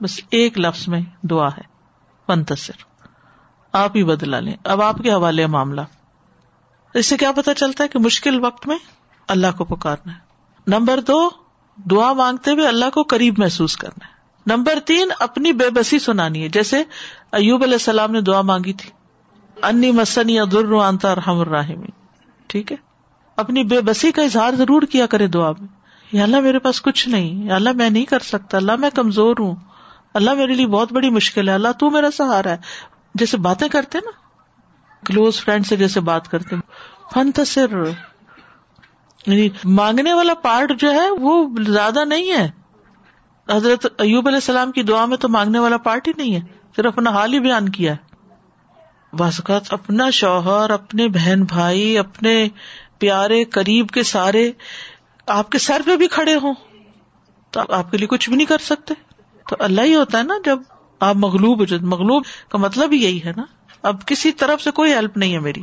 بس 0.00 0.20
ایک 0.30 0.58
لفظ 0.58 0.88
میں 0.88 1.00
دعا 1.22 1.48
ہے 1.48 1.62
پنتصر 2.26 2.88
آپ 3.72 3.96
ہی 3.96 4.04
بدلا 4.04 4.40
لیں۔ 4.40 4.54
اب 4.64 4.82
آپ 4.82 4.96
کے 4.98 5.12
حوالے 5.12 5.46
معاملہ۔ 5.46 5.80
اس 6.94 7.06
سے 7.06 7.16
کیا 7.16 7.32
پتا 7.32 7.54
چلتا 7.54 7.84
ہے 7.84 7.88
کہ 7.88 7.98
مشکل 7.98 8.44
وقت 8.44 8.66
میں 8.66 8.78
اللہ 9.28 9.46
کو 9.58 9.64
پکارنا 9.64 10.12
ہے۔ 10.12 10.18
نمبر 10.66 11.00
دو، 11.00 11.30
دعا 11.76 12.12
مانگتے 12.12 12.50
ہوئے 12.50 12.68
اللہ 12.68 12.90
کو 12.94 13.02
قریب 13.02 13.34
محسوس 13.38 13.76
کرنا 13.76 14.06
ہے۔ 14.06 14.12
نمبر 14.46 14.78
تین، 14.86 15.08
اپنی 15.18 15.52
بے 15.52 15.70
بسی 15.70 15.98
سنانی 15.98 16.42
ہے۔ 16.42 16.48
جیسے 16.48 16.82
ایوب 17.32 17.62
علیہ 17.62 17.74
السلام 17.74 18.12
نے 18.12 18.20
دعا 18.20 18.42
مانگی 18.42 18.72
تھی۔ 18.72 18.90
انی 19.62 19.90
مسن 19.90 20.30
یا 20.30 20.44
در 20.52 20.66
رحم 21.04 21.38
الرحمی 21.38 21.86
ٹھیک 22.46 22.72
ہے؟ 22.72 22.76
اپنی 23.36 23.64
بے 23.64 23.80
بسی 23.80 24.12
کا 24.12 24.22
اظہار 24.22 24.54
ضرور 24.54 24.82
کیا 24.82 25.06
کرے 25.06 25.26
دعا 25.26 25.50
میں۔ 25.50 25.68
یا 26.12 26.22
اللہ 26.22 26.40
میرے 26.40 26.58
پاس 26.58 26.82
کچھ 26.82 27.08
نہیں، 27.08 27.46
یا 27.46 27.54
اللہ 27.54 27.70
میں 27.74 27.90
نہیں 27.90 28.04
کر 28.04 28.18
سکتا، 28.18 28.56
اللہ 28.56 28.76
میں 28.76 28.90
کمزور 28.90 29.36
ہوں۔ 29.38 29.54
اللہ 30.18 30.34
میرے 30.34 30.54
لیے 30.54 30.66
بہت 30.66 30.92
بڑی 30.92 31.10
مشکل 31.10 31.48
ہے، 31.48 31.54
اللہ 31.54 31.68
تو 31.78 31.90
میرا 31.90 32.10
سہارا 32.10 32.50
ہے۔ 32.50 32.56
جیسے 33.14 33.36
باتیں 33.36 33.68
کرتے 33.68 33.98
نا 33.98 34.10
کلوز 35.06 35.40
فرینڈ 35.40 35.66
سے 35.66 35.76
جیسے 35.76 36.00
بات 36.00 36.28
کرتے 36.28 36.56
فن 37.14 37.32
تصر 37.32 37.66
یعنی 39.26 39.48
مانگنے 39.64 40.12
والا 40.12 40.34
پارٹ 40.34 40.72
جو 40.78 40.92
ہے، 40.92 41.10
وہ 41.10 41.48
زیادہ 41.66 42.04
نہیں 42.04 42.30
ہے۔ 42.30 42.50
حضرت 43.50 43.86
ایوب 43.98 44.26
علیہ 44.26 44.36
السلام 44.36 44.72
کی 44.72 44.82
دعا 44.82 45.04
میں 45.04 45.16
تو 45.16 45.28
مانگنے 45.28 45.58
والا 45.58 45.76
پارٹ 45.76 46.08
ہی 46.08 46.12
نہیں 46.16 46.34
ہے۔ 46.34 46.40
صرف 46.76 46.86
اپنا 46.86 47.10
حال 47.10 47.32
ہی 47.32 47.40
بیان 47.40 47.68
کیا 47.68 47.94
ہے۔ 47.94 47.96
باسکات 49.12 49.72
اپنا 49.72 50.10
شوہر، 50.10 50.70
اپنے 50.70 51.08
بہن 51.08 51.44
بھائی، 51.44 51.98
اپنے 51.98 52.48
پیارے 52.98 53.44
قریب 53.44 53.88
کے 53.88 54.02
سارے 54.02 54.52
آپ 55.26 55.50
کے 55.50 55.58
سر 55.58 55.82
پہ 55.86 55.96
بھی 55.96 56.06
کھڑے 56.06 56.34
ہوں۔ 56.34 56.54
تو 57.50 57.60
آپ 57.68 57.90
کے 57.90 57.96
لیے 57.96 58.06
کچھ 58.06 58.28
بھی 58.28 58.36
نہیں 58.36 58.46
کر 58.46 58.58
سکتے۔ 58.58 58.94
تو 59.48 59.56
اللہ 59.58 59.80
ہی 59.80 59.94
ہوتا 59.94 60.18
ہے 60.18 60.22
نا 60.22 60.34
جب 60.44 60.58
آپ 61.00 61.16
مغلوب 61.16 61.60
ہو 61.60 61.86
مغلوب 61.86 62.24
کا 62.48 62.58
مطلب 62.58 62.92
ہی 62.92 63.02
یہی 63.02 63.24
ہے 63.24 63.32
نا۔ 63.36 63.42
اب 63.82 64.06
کسی 64.06 64.32
طرف 64.32 64.62
سے 64.62 64.70
کوئی 64.70 64.92
ہیلپ 64.92 65.16
نہیں 65.16 65.34
ہے 65.34 65.38
میری۔ 65.38 65.62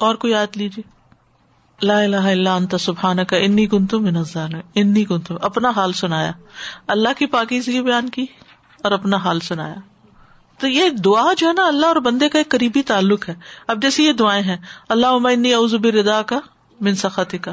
اور 0.00 0.14
کوئی 0.14 0.32
یاد 0.32 0.56
لیجیے۔ 0.56 0.90
لا 1.86 1.98
الہ 1.98 2.16
الا 2.16 2.54
انت 2.54 2.74
سبحان 2.80 3.24
کا 3.24 3.36
انی 3.36 3.66
کن 3.66 3.86
تم 3.86 4.06
انی 4.74 5.04
کن 5.04 5.18
اپنا 5.42 5.70
حال 5.70 5.92
سنایا۔ 5.92 6.32
اللہ 6.88 7.08
کی 7.18 7.26
پاکی 7.26 7.62
سے 7.62 7.82
بیان 7.82 8.08
کی 8.08 8.26
اور 8.82 8.92
اپنا 8.92 9.16
حال 9.16 9.40
سنایا۔ 9.40 9.74
تو 10.58 10.68
یہ 10.68 10.88
دعا 10.90 11.32
جو 11.36 11.48
ہے 11.48 11.52
نا 11.52 11.66
اللہ 11.66 11.86
اور 11.86 11.96
بندے 11.96 12.28
کا 12.28 12.38
ایک 12.38 12.48
قریبی 12.48 12.82
تعلق 12.82 13.28
ہے۔ 13.28 13.34
اب 13.66 13.82
جیسے 13.82 14.02
یہ 14.02 14.12
دعائیں 14.12 14.42
ہیں۔ 14.42 14.56
اللہ 14.88 15.06
عمنی 15.06 15.52
اوزب 15.52 15.86
ردا 15.86 16.22
کا 16.22 16.40
من 16.80 16.94
سختی 16.94 17.38
کا 17.38 17.52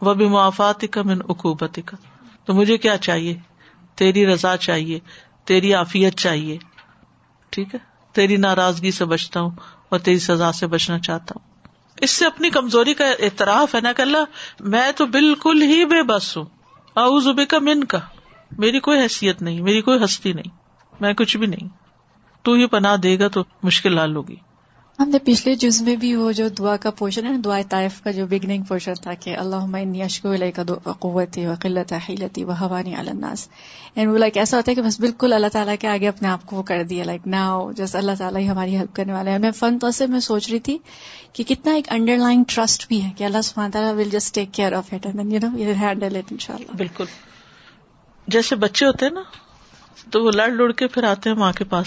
وہ 0.00 0.14
بھی 0.14 0.86
کا 0.86 1.02
من 1.02 1.18
اقوبتی 1.28 1.82
کا 1.82 1.96
تو 2.44 2.54
مجھے 2.54 2.78
کیا 2.78 2.96
چاہیے؟ 2.96 3.38
تیری 4.00 4.26
رضا 4.26 4.56
چاہیے، 4.56 4.98
تیری 5.44 5.74
عافیت 5.74 6.14
چاہیے، 6.14 6.58
ٹھیک 7.50 7.74
ہے؟ 7.74 7.78
تیری 8.12 8.36
ناراضگی 8.36 8.90
سے 8.90 9.04
بچتا 9.04 9.40
ہوں 9.40 9.50
اور 9.88 9.98
تیری 9.98 10.18
سزا 10.18 10.52
سے 10.52 10.66
بچنا 10.66 10.98
چاہتا 10.98 11.34
ہوں۔ 11.36 11.68
اس 12.00 12.10
سے 12.10 12.26
اپنی 12.26 12.50
کمزوری 12.50 12.94
کا 12.94 13.04
اعتراف 13.06 13.74
ہے 13.74 13.80
نا 13.80 13.92
کہ 13.92 14.02
اللہ، 14.02 14.24
میں 14.60 14.92
تو 14.92 15.06
بالکل 15.06 15.62
ہی 15.62 15.84
بے 15.84 16.02
بس 16.02 16.36
ہوں۔ 16.36 16.44
آؤ 16.94 17.18
کا 17.48 17.58
من 17.58 17.84
کا 17.84 17.98
میری 18.58 18.80
کوئی 18.80 19.00
حیثیت 19.00 19.42
نہیں، 19.42 19.60
میری 19.60 19.80
کوئی 19.80 20.04
ہستی 20.04 20.32
نہیں، 20.32 20.56
میں 21.00 21.12
کچھ 21.12 21.36
بھی 21.36 21.46
نہیں۔ 21.46 21.68
تو 22.42 22.52
ہی 22.52 22.66
پناہ 22.66 22.96
دے 22.96 23.18
گا 23.18 23.28
تو 23.28 23.44
مشکل 23.62 23.98
حال 23.98 24.16
ہوگی۔ 24.16 24.36
ہم 25.00 25.08
نے 25.08 25.18
پچھلے 25.18 25.54
جز 25.54 25.82
میں 25.82 25.94
بھی 25.96 26.14
وہ 26.16 26.32
جو 26.32 26.48
دعا 26.48 26.76
کا 26.76 26.90
پورشن 26.90 27.26
ہے 27.26 27.36
دعا 27.36 27.60
طائف 27.68 28.00
کا 28.02 28.10
جو 28.10 28.26
بگننگ 28.26 28.62
پورشن 28.62 28.94
تھا 28.94 29.14
کہ 29.14 29.36
اللہ 29.36 30.02
اشکو 30.02 30.34
علیہ 30.34 30.50
کا 30.50 30.92
قوت 30.92 31.38
و 31.38 31.54
قلت 31.60 31.92
حیلتی 32.08 32.44
و 32.44 32.50
حوانی 32.50 32.94
الناس۔ 32.94 33.48
اینڈ 33.94 34.12
وہ 34.12 34.18
لائک 34.18 34.36
ایسا 34.36 34.56
ہوتا 34.56 34.70
ہے 34.70 34.74
کہ 34.74 34.82
بس 34.82 35.00
بالکل 35.00 35.32
اللہ 35.32 35.46
تعالیٰ 35.46 35.74
کے 35.80 35.88
آگے 35.88 36.08
اپنے 36.08 36.28
آپ 36.28 36.46
کو 36.46 36.56
وہ 36.56 36.62
کر 36.62 36.82
دیا 36.82 37.04
لائک 37.04 37.26
نہ 37.26 37.70
جس 37.76 37.96
اللہ 37.96 38.12
تعالیٰ 38.18 38.40
ہی 38.40 38.48
ہماری 38.48 38.76
ہیلپ 38.76 38.96
کرنے 38.96 39.12
والے 39.12 39.30
ہیں۔ 39.30 39.38
میں 39.38 39.50
فن 39.50 39.78
تو 39.78 39.90
سے 39.90 40.06
میں 40.06 40.20
سوچ 40.20 40.50
رہی 40.50 40.60
تھی 40.60 40.78
کہ 41.32 41.44
کتنا 41.44 41.72
ایک 41.72 41.92
انڈر 41.92 42.16
لائن 42.16 42.42
ٹرسٹ 42.48 42.88
بھی 42.88 43.02
ہے 43.04 43.10
کہ 43.16 43.24
اللہ 43.24 43.42
سبحانہ 43.44 43.72
تعالیٰ 43.72 43.94
will 43.94 44.10
just 44.10 44.34
take 44.34 44.54
care 44.54 44.72
of 44.72 44.92
it 44.92 45.06
and 45.06 45.32
you 45.32 45.38
know 45.42 45.56
handle 45.80 46.16
it 46.16 46.32
انشاءاللہ 46.32 46.76
بالکل۔ 46.76 47.04
جیسے 48.26 48.56
بچے 48.56 48.86
ہوتے 48.86 49.06
ہیں 49.06 49.12
نا، 49.12 49.22
تو 50.10 50.24
وہ 50.24 50.30
لڑ 50.30 50.48
لڑ 50.48 50.72
کے 50.72 50.86
پھر 50.86 51.04
آتے 51.04 51.30
ہیں 51.30 51.36
ماں 51.36 51.52
کے 51.52 51.64
پاس۔ 51.64 51.86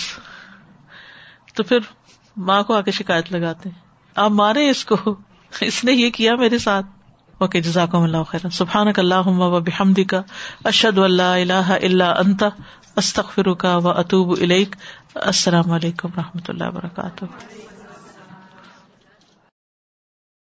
تو 1.53 1.63
پھر 1.63 1.79
ماں 2.37 2.63
کو 2.63 2.75
آ 2.75 2.81
کے 2.81 2.91
شکایت 2.91 3.31
لگاتے 3.31 3.69
ہیں۔ 3.69 3.79
آپ 4.15 4.31
مارے 4.31 4.69
اس 4.69 4.85
کو۔ 4.85 5.15
اس 5.61 5.83
نے 5.83 5.91
یہ 5.91 6.09
کیا 6.09 6.35
میرے 6.35 6.57
ساتھ۔ 6.57 6.85
اوکے 7.37 7.61
جزاک 7.61 7.95
اللہ 7.95 8.23
خیر 8.23 8.49
سبحان 8.49 8.87
اللہ 8.97 9.27
و 9.27 9.59
بحمد 9.59 9.99
کا 10.07 10.21
اشد 10.63 10.97
اللہ 10.97 11.21
اللہ 11.21 11.53
اللہ 11.53 12.03
انتا 12.03 12.47
استخر 12.95 13.53
کا 13.53 13.77
و 13.77 13.89
اطوب 13.89 14.35
السلام 15.15 15.71
علیکم 15.71 16.09
و 16.17 16.21
رحمۃ 16.21 16.45
اللہ 16.47 16.63
وبرکاتہ۔ 16.67 17.25